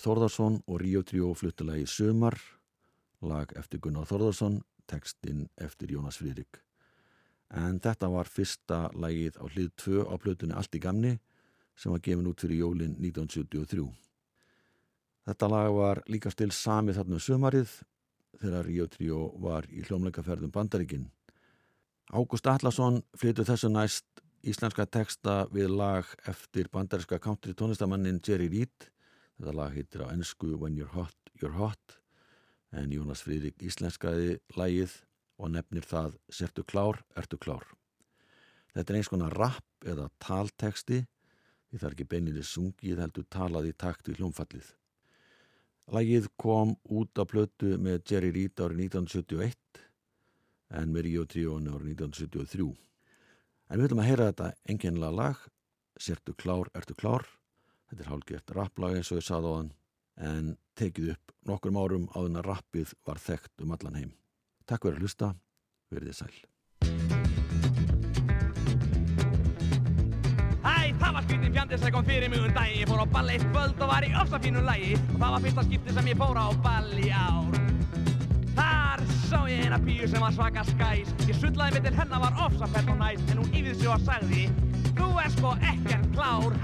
Ólafur 0.00 0.16
Þórðarsson 0.16 0.54
og 0.66 0.78
Ríó 0.80 1.02
3 1.04 1.34
fluttilagi 1.36 1.86
Sumar, 1.86 2.38
lag 3.20 3.50
eftir 3.58 3.80
Gunnar 3.84 4.06
Þórðarsson, 4.08 4.62
tekstinn 4.88 5.48
eftir 5.60 5.90
Jónas 5.92 6.16
Friðrik. 6.16 6.62
En 7.52 7.80
þetta 7.84 8.08
var 8.08 8.24
fyrsta 8.24 8.88
lagið 8.96 9.36
á 9.36 9.44
hlið 9.44 9.68
2 9.76 10.06
á 10.08 10.14
plötunni 10.16 10.54
Allt 10.56 10.74
í 10.74 10.80
gamni 10.80 11.18
sem 11.76 11.92
var 11.92 12.00
gefin 12.00 12.30
út 12.30 12.40
fyrir 12.40 12.62
jólin 12.62 12.94
1973. 12.96 13.84
Þetta 15.28 15.48
lag 15.52 15.68
var 15.76 16.00
líka 16.08 16.32
stil 16.32 16.48
samið 16.50 16.96
þarna 16.96 17.18
um 17.18 17.24
sumarið 17.26 17.74
þegar 18.40 18.70
Ríó 18.70 18.86
3 18.88 19.18
var 19.36 19.68
í 19.68 19.84
hljómleikaferðum 19.84 20.54
Bandaríkin. 20.54 21.10
Ágúst 22.08 22.48
Allarsson 22.48 23.02
flyttu 23.12 23.44
þessu 23.44 23.68
næst 23.68 24.24
íslenska 24.40 24.88
teksta 24.88 25.44
við 25.52 25.76
lag 25.76 26.08
eftir 26.24 26.72
bandaríska 26.72 27.20
country 27.20 27.52
tónlistamannin 27.52 28.22
Jerry 28.24 28.48
Reed 28.48 28.89
Þetta 29.40 29.52
lag 29.56 29.72
heitir 29.72 30.02
á 30.04 30.12
ennsku 30.12 30.50
When 30.60 30.74
You're 30.76 30.92
Hot, 30.92 31.16
You're 31.40 31.56
Hot 31.56 31.94
en 32.76 32.90
Jónas 32.92 33.22
Friðrik 33.24 33.62
íslenskaði 33.64 34.34
lagið 34.52 34.98
og 35.40 35.54
nefnir 35.54 35.86
það 35.88 36.18
Sertu 36.28 36.60
klár, 36.68 37.00
ertu 37.16 37.38
klár. 37.40 37.64
Þetta 38.74 38.92
er 38.92 38.98
eins 38.98 39.08
konar 39.08 39.38
rapp 39.40 39.88
eða 39.88 40.10
talteksti 40.20 41.00
því 41.00 41.80
það 41.80 41.88
er 41.88 41.96
ekki 41.96 42.08
beinilið 42.12 42.46
sungið 42.50 43.00
heldur 43.00 43.28
talað 43.32 43.70
í 43.70 43.72
takt 43.80 44.12
við 44.12 44.20
hljómfallið. 44.20 44.68
Lagið 45.88 46.30
kom 46.36 46.76
út 46.92 47.16
á 47.16 47.24
plötu 47.24 47.78
með 47.80 48.04
Jerry 48.12 48.36
Reed 48.36 48.60
árið 48.60 48.84
1971 48.92 49.84
en 50.76 50.92
með 50.92 51.08
Ríó 51.08 51.24
Tríónu 51.24 51.78
árið 51.78 51.94
1973. 51.96 52.68
En 53.72 53.80
við 53.80 53.88
viljum 53.88 54.04
að 54.04 54.12
heyra 54.12 54.30
þetta 54.34 54.54
enginlega 54.68 55.20
lag 55.24 55.44
Sertu 55.96 56.36
klár, 56.36 56.68
ertu 56.76 56.92
klár 56.92 57.24
Þetta 57.90 58.04
er 58.04 58.10
hálfgert 58.12 58.52
rapplag 58.54 58.92
eins 58.94 59.08
og 59.10 59.18
ég 59.18 59.24
saði 59.26 59.50
á 59.50 59.52
hann 59.56 59.70
en 60.20 60.50
tekið 60.78 61.08
upp 61.16 61.32
nokkur 61.50 61.74
árum 61.74 62.06
áður 62.14 62.28
en 62.28 62.38
að 62.38 62.46
rappið 62.46 62.92
var 63.08 63.18
þekkt 63.18 63.64
um 63.64 63.72
allan 63.74 63.98
heim. 63.98 64.12
Takk 64.70 64.86
fyrir 64.86 65.00
að 65.00 65.02
hlusta, 65.02 65.30
verið 65.90 66.12
þið 66.12 66.18
sæl. 66.20 66.36
Hæ, 70.62 70.76
það 71.00 71.16
var 71.16 71.26
skrýtin 71.26 71.56
fjandi 71.56 71.80
sem 71.82 71.94
kom 71.96 72.06
fyrir 72.06 72.30
mig 72.30 72.44
um 72.44 72.54
daginn. 72.54 72.78
Ég 72.78 72.92
fór 72.92 73.02
á 73.02 73.06
ball 73.10 73.34
eitt 73.34 73.46
kvöld 73.50 73.82
og 73.82 73.90
var 73.90 74.06
í 74.06 74.14
ofsa 74.22 74.42
fínu 74.46 74.62
lagi. 74.68 74.94
Og 75.10 75.18
það 75.18 75.34
var 75.34 75.46
fyrsta 75.48 75.66
skipti 75.66 75.98
sem 75.98 76.14
ég 76.14 76.22
fór 76.22 76.38
á 76.38 76.46
ball 76.62 76.90
í 76.94 77.10
ár. 77.10 77.60
Þar 78.54 79.06
sá 79.26 79.38
ég 79.50 79.66
eina 79.66 79.82
píu 79.82 80.06
sem 80.06 80.22
var 80.22 80.38
svaka 80.38 80.62
skæs. 80.70 81.10
Ég 81.26 81.42
sullaði 81.42 81.80
mig 81.80 81.88
til 81.88 81.98
hennar 81.98 82.22
var 82.28 82.44
ofsa 82.46 82.70
fett 82.70 82.86
og 82.94 83.02
næs. 83.02 83.26
En 83.32 83.42
hún 83.42 83.50
yfir 83.50 83.74
sig 83.74 83.90
og 83.90 84.06
sagði 84.06 84.46
Þú 85.00 85.14
er 85.22 85.30
sko 85.32 85.54
ekkert 85.64 86.10
klár, 86.14 86.54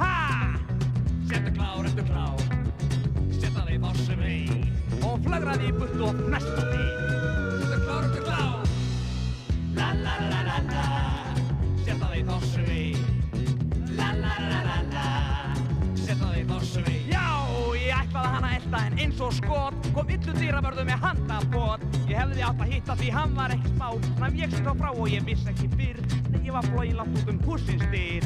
ha? 1.26 1.34
Settu 1.34 1.52
klár, 1.52 1.84
ertu 1.84 2.04
klár 2.04 2.38
Setta 3.40 3.64
þig 3.66 3.80
þá 3.82 3.90
sem 4.04 4.18
vei 4.18 4.46
Og 5.02 5.20
í 5.66 5.72
burt 5.72 6.00
og 6.00 6.20
fnesta 6.26 6.62
því 6.70 6.84
Settu 7.60 7.78
klár, 7.84 8.04
ertu 8.04 8.22
klár 8.24 8.62
La 9.76 9.92
la 9.94 10.14
la 10.30 10.40
la 10.46 10.58
la 10.70 10.84
Setta 11.84 12.10
þig 12.12 12.26
þá 12.26 12.36
sem 12.46 12.64
vei 12.64 12.96
La 13.96 14.12
la 14.14 14.34
la 14.40 14.60
la 14.68 14.78
la 14.92 15.08
Setta 15.94 16.32
þig 16.32 16.46
þá 16.50 16.58
sem 16.64 16.84
vei 16.86 17.02
Já, 17.10 17.26
ég 17.76 17.94
ætlaði 18.00 18.34
hana 18.36 18.54
elda 18.56 18.84
en 18.86 18.98
eins 18.98 19.20
og 19.20 19.34
skot 19.34 19.90
Kom 19.96 20.10
illu 20.12 20.32
dýravörðu 20.36 20.84
með 20.84 21.04
handabot. 21.06 21.84
Ég 22.06 22.16
Ég 22.16 22.22
hefði 22.22 22.42
átt 22.44 22.60
að 22.60 22.70
hitta 22.72 22.94
því 22.96 23.08
hann 23.12 23.32
var 23.36 23.52
ekki 23.52 23.70
smá. 23.74 23.88
Hann 24.20 24.36
vék 24.36 24.52
sér 24.52 24.62
þá 24.64 24.74
frá 24.78 24.90
og 24.92 25.08
ég 25.08 25.24
vissi 25.26 25.48
ekki 25.52 25.68
fyrr. 25.74 25.98
Nei, 26.30 26.42
ég 26.46 26.52
var 26.56 26.68
flóin 26.68 26.96
langt 26.96 27.18
út 27.20 27.32
um 27.32 27.40
húsins 27.44 27.84
dyr 27.92 28.24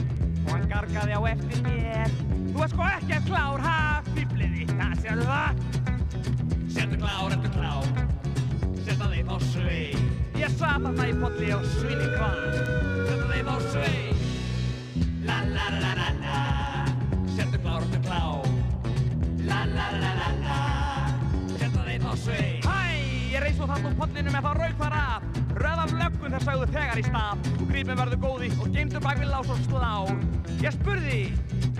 Og 0.50 0.56
hann 0.56 0.64
gargaði 0.66 1.14
á 1.14 1.22
eftir 1.30 1.60
mér. 1.62 2.14
Þú 2.50 2.64
ert 2.64 2.72
sko 2.72 2.86
ekki 2.90 3.12
að 3.14 3.26
klár, 3.28 3.60
ha, 3.62 3.74
fýbliði 4.10 4.64
Það 4.72 4.94
sérðu 5.04 5.26
það? 5.28 5.60
Sérðu 6.74 6.98
klár, 6.98 7.34
ertu 7.36 7.50
klár? 7.54 7.86
Setta 8.80 9.10
þig 9.12 9.30
á 9.30 9.36
svei 9.52 9.84
Ég 10.40 10.56
sat 10.56 10.82
þarna 10.82 11.06
í 11.06 11.14
potli 11.20 11.52
og 11.54 11.68
svinni 11.76 12.08
hvað? 12.16 12.42
Setta 13.06 13.30
þig 13.30 13.46
á 13.46 13.56
svei 13.70 14.02
La 15.30 15.38
la 15.46 15.70
la 15.76 15.94
la 16.00 16.10
la. 16.18 16.42
Sérðu 17.36 17.62
klár, 17.62 17.86
ertu 17.86 18.02
klár? 18.08 18.52
La 19.46 19.62
la 19.70 19.90
la 20.02 20.14
la 20.18 20.30
la. 20.42 20.60
Setta 21.54 21.86
þig 21.86 22.08
á 22.10 22.12
svei 22.26 22.48
Hæ, 22.66 22.78
ég 23.36 23.46
reis 23.46 23.62
og 23.62 23.70
þátt 23.70 23.92
úr 23.92 24.00
pollinu 24.02 24.34
með 24.34 24.50
þá 24.50 24.54
rauk 24.64 24.82
þar 24.82 24.98
af 25.04 25.29
Röðan 25.60 25.96
löggun 26.00 26.34
þeir 26.34 26.44
sagðu 26.46 26.68
þegar 26.72 27.00
í 27.00 27.06
stað. 27.06 27.48
Og 27.56 27.64
grípin 27.68 27.98
verður 28.00 28.22
góði 28.24 28.50
og 28.56 28.74
geymdu 28.74 29.02
bak 29.04 29.20
við 29.20 29.32
lás 29.32 29.50
og 29.52 29.64
slá. 29.68 29.92
Ég 30.60 30.76
spurði 30.76 31.22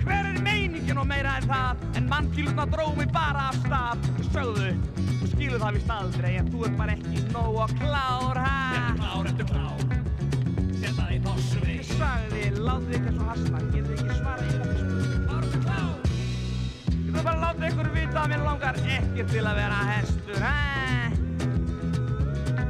Hver 0.01 0.27
er 0.31 0.37
meiningin 0.41 0.97
og 0.97 1.05
meira 1.09 1.35
en 1.37 1.47
það? 1.49 1.83
En 1.99 2.09
mannkýluna 2.09 2.65
dró 2.69 2.87
mig 2.97 3.11
bara 3.13 3.49
af 3.51 3.59
stað. 3.61 4.07
Þau 4.17 4.29
sögðu 4.31 4.71
Þú 5.21 5.29
skilur 5.35 5.61
það 5.61 5.77
vist 5.77 5.91
aldrei 5.93 6.31
En 6.39 6.47
þú 6.49 6.63
ert 6.65 6.77
bara 6.79 6.95
ekki 6.97 7.23
nóg 7.29 7.59
og 7.65 7.73
klár 7.77 8.39
ha? 8.41 8.55
Ertu 8.79 8.95
klár, 8.97 9.29
ertu 9.29 9.45
klár 9.51 9.83
Setta 10.81 11.07
þig 11.11 11.29
á 11.29 11.33
svei 11.45 11.77
Ég 11.77 11.91
sagði, 11.91 12.43
láttu 12.57 12.89
þig 12.95 13.09
svo 13.13 13.29
hasna 13.29 13.63
Getur 13.69 13.95
ekki 13.99 14.17
svara 14.17 14.47
í 14.47 14.51
þetta 14.55 14.75
spurning 14.81 15.25
Klár, 15.29 15.45
ertu 15.45 15.63
klár. 15.67 16.13
Ég 16.97 17.09
þú 17.11 17.25
bara 17.29 17.39
láta 17.45 17.69
ykkur 17.69 17.95
vita 17.97 18.23
að 18.25 18.29
mér 18.33 18.45
langar 18.49 18.85
ekki 18.97 19.27
til 19.35 19.45
að 19.45 19.61
vera 19.61 19.83
hestur, 19.91 20.41
hæ? 20.41 21.20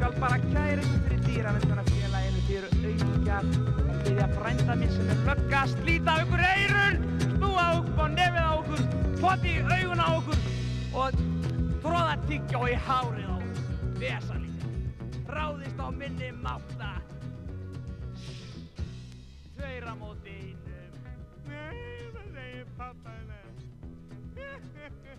skal 0.01 0.13
bara 0.21 0.37
kæra 0.37 0.81
ykkur 0.81 1.01
fyrir 1.05 1.19
dýravendunarfélaginu 1.27 2.39
þið 2.45 2.55
eru 2.57 2.69
auðvitað 2.77 3.49
og 3.61 3.97
þið 4.05 4.15
er 4.15 4.21
að 4.23 4.31
brenda 4.37 4.77
mér 4.79 4.93
sem 4.95 5.11
er 5.13 5.19
lögga 5.27 5.59
slíta 5.69 6.15
okkur 6.23 6.41
eirun 6.47 6.95
snúa 7.35 7.65
okkur 7.75 8.01
og 8.05 8.15
nefið 8.15 8.47
á 8.49 8.53
okkur 8.55 8.81
poti 9.19 9.51
í 9.51 9.61
augun 9.75 10.01
á 10.01 10.09
okkur 10.15 10.39
og 11.03 11.21
tróða 11.83 12.15
tiggja 12.25 12.63
og 12.63 12.65
í 12.71 12.79
hárið 12.87 13.29
á 13.29 13.35
okkur 13.35 13.61
vesa 14.01 14.41
líka. 14.41 14.73
Ráðist 15.35 15.85
á 15.85 15.87
minni 16.01 16.29
máta 16.41 16.91
tveira 19.53 19.93
móti 20.01 20.33
einum. 20.33 21.13
Nei 21.45 22.09
það 22.17 22.27
segir 22.39 22.65
pappa 22.81 23.13
með 23.29 23.45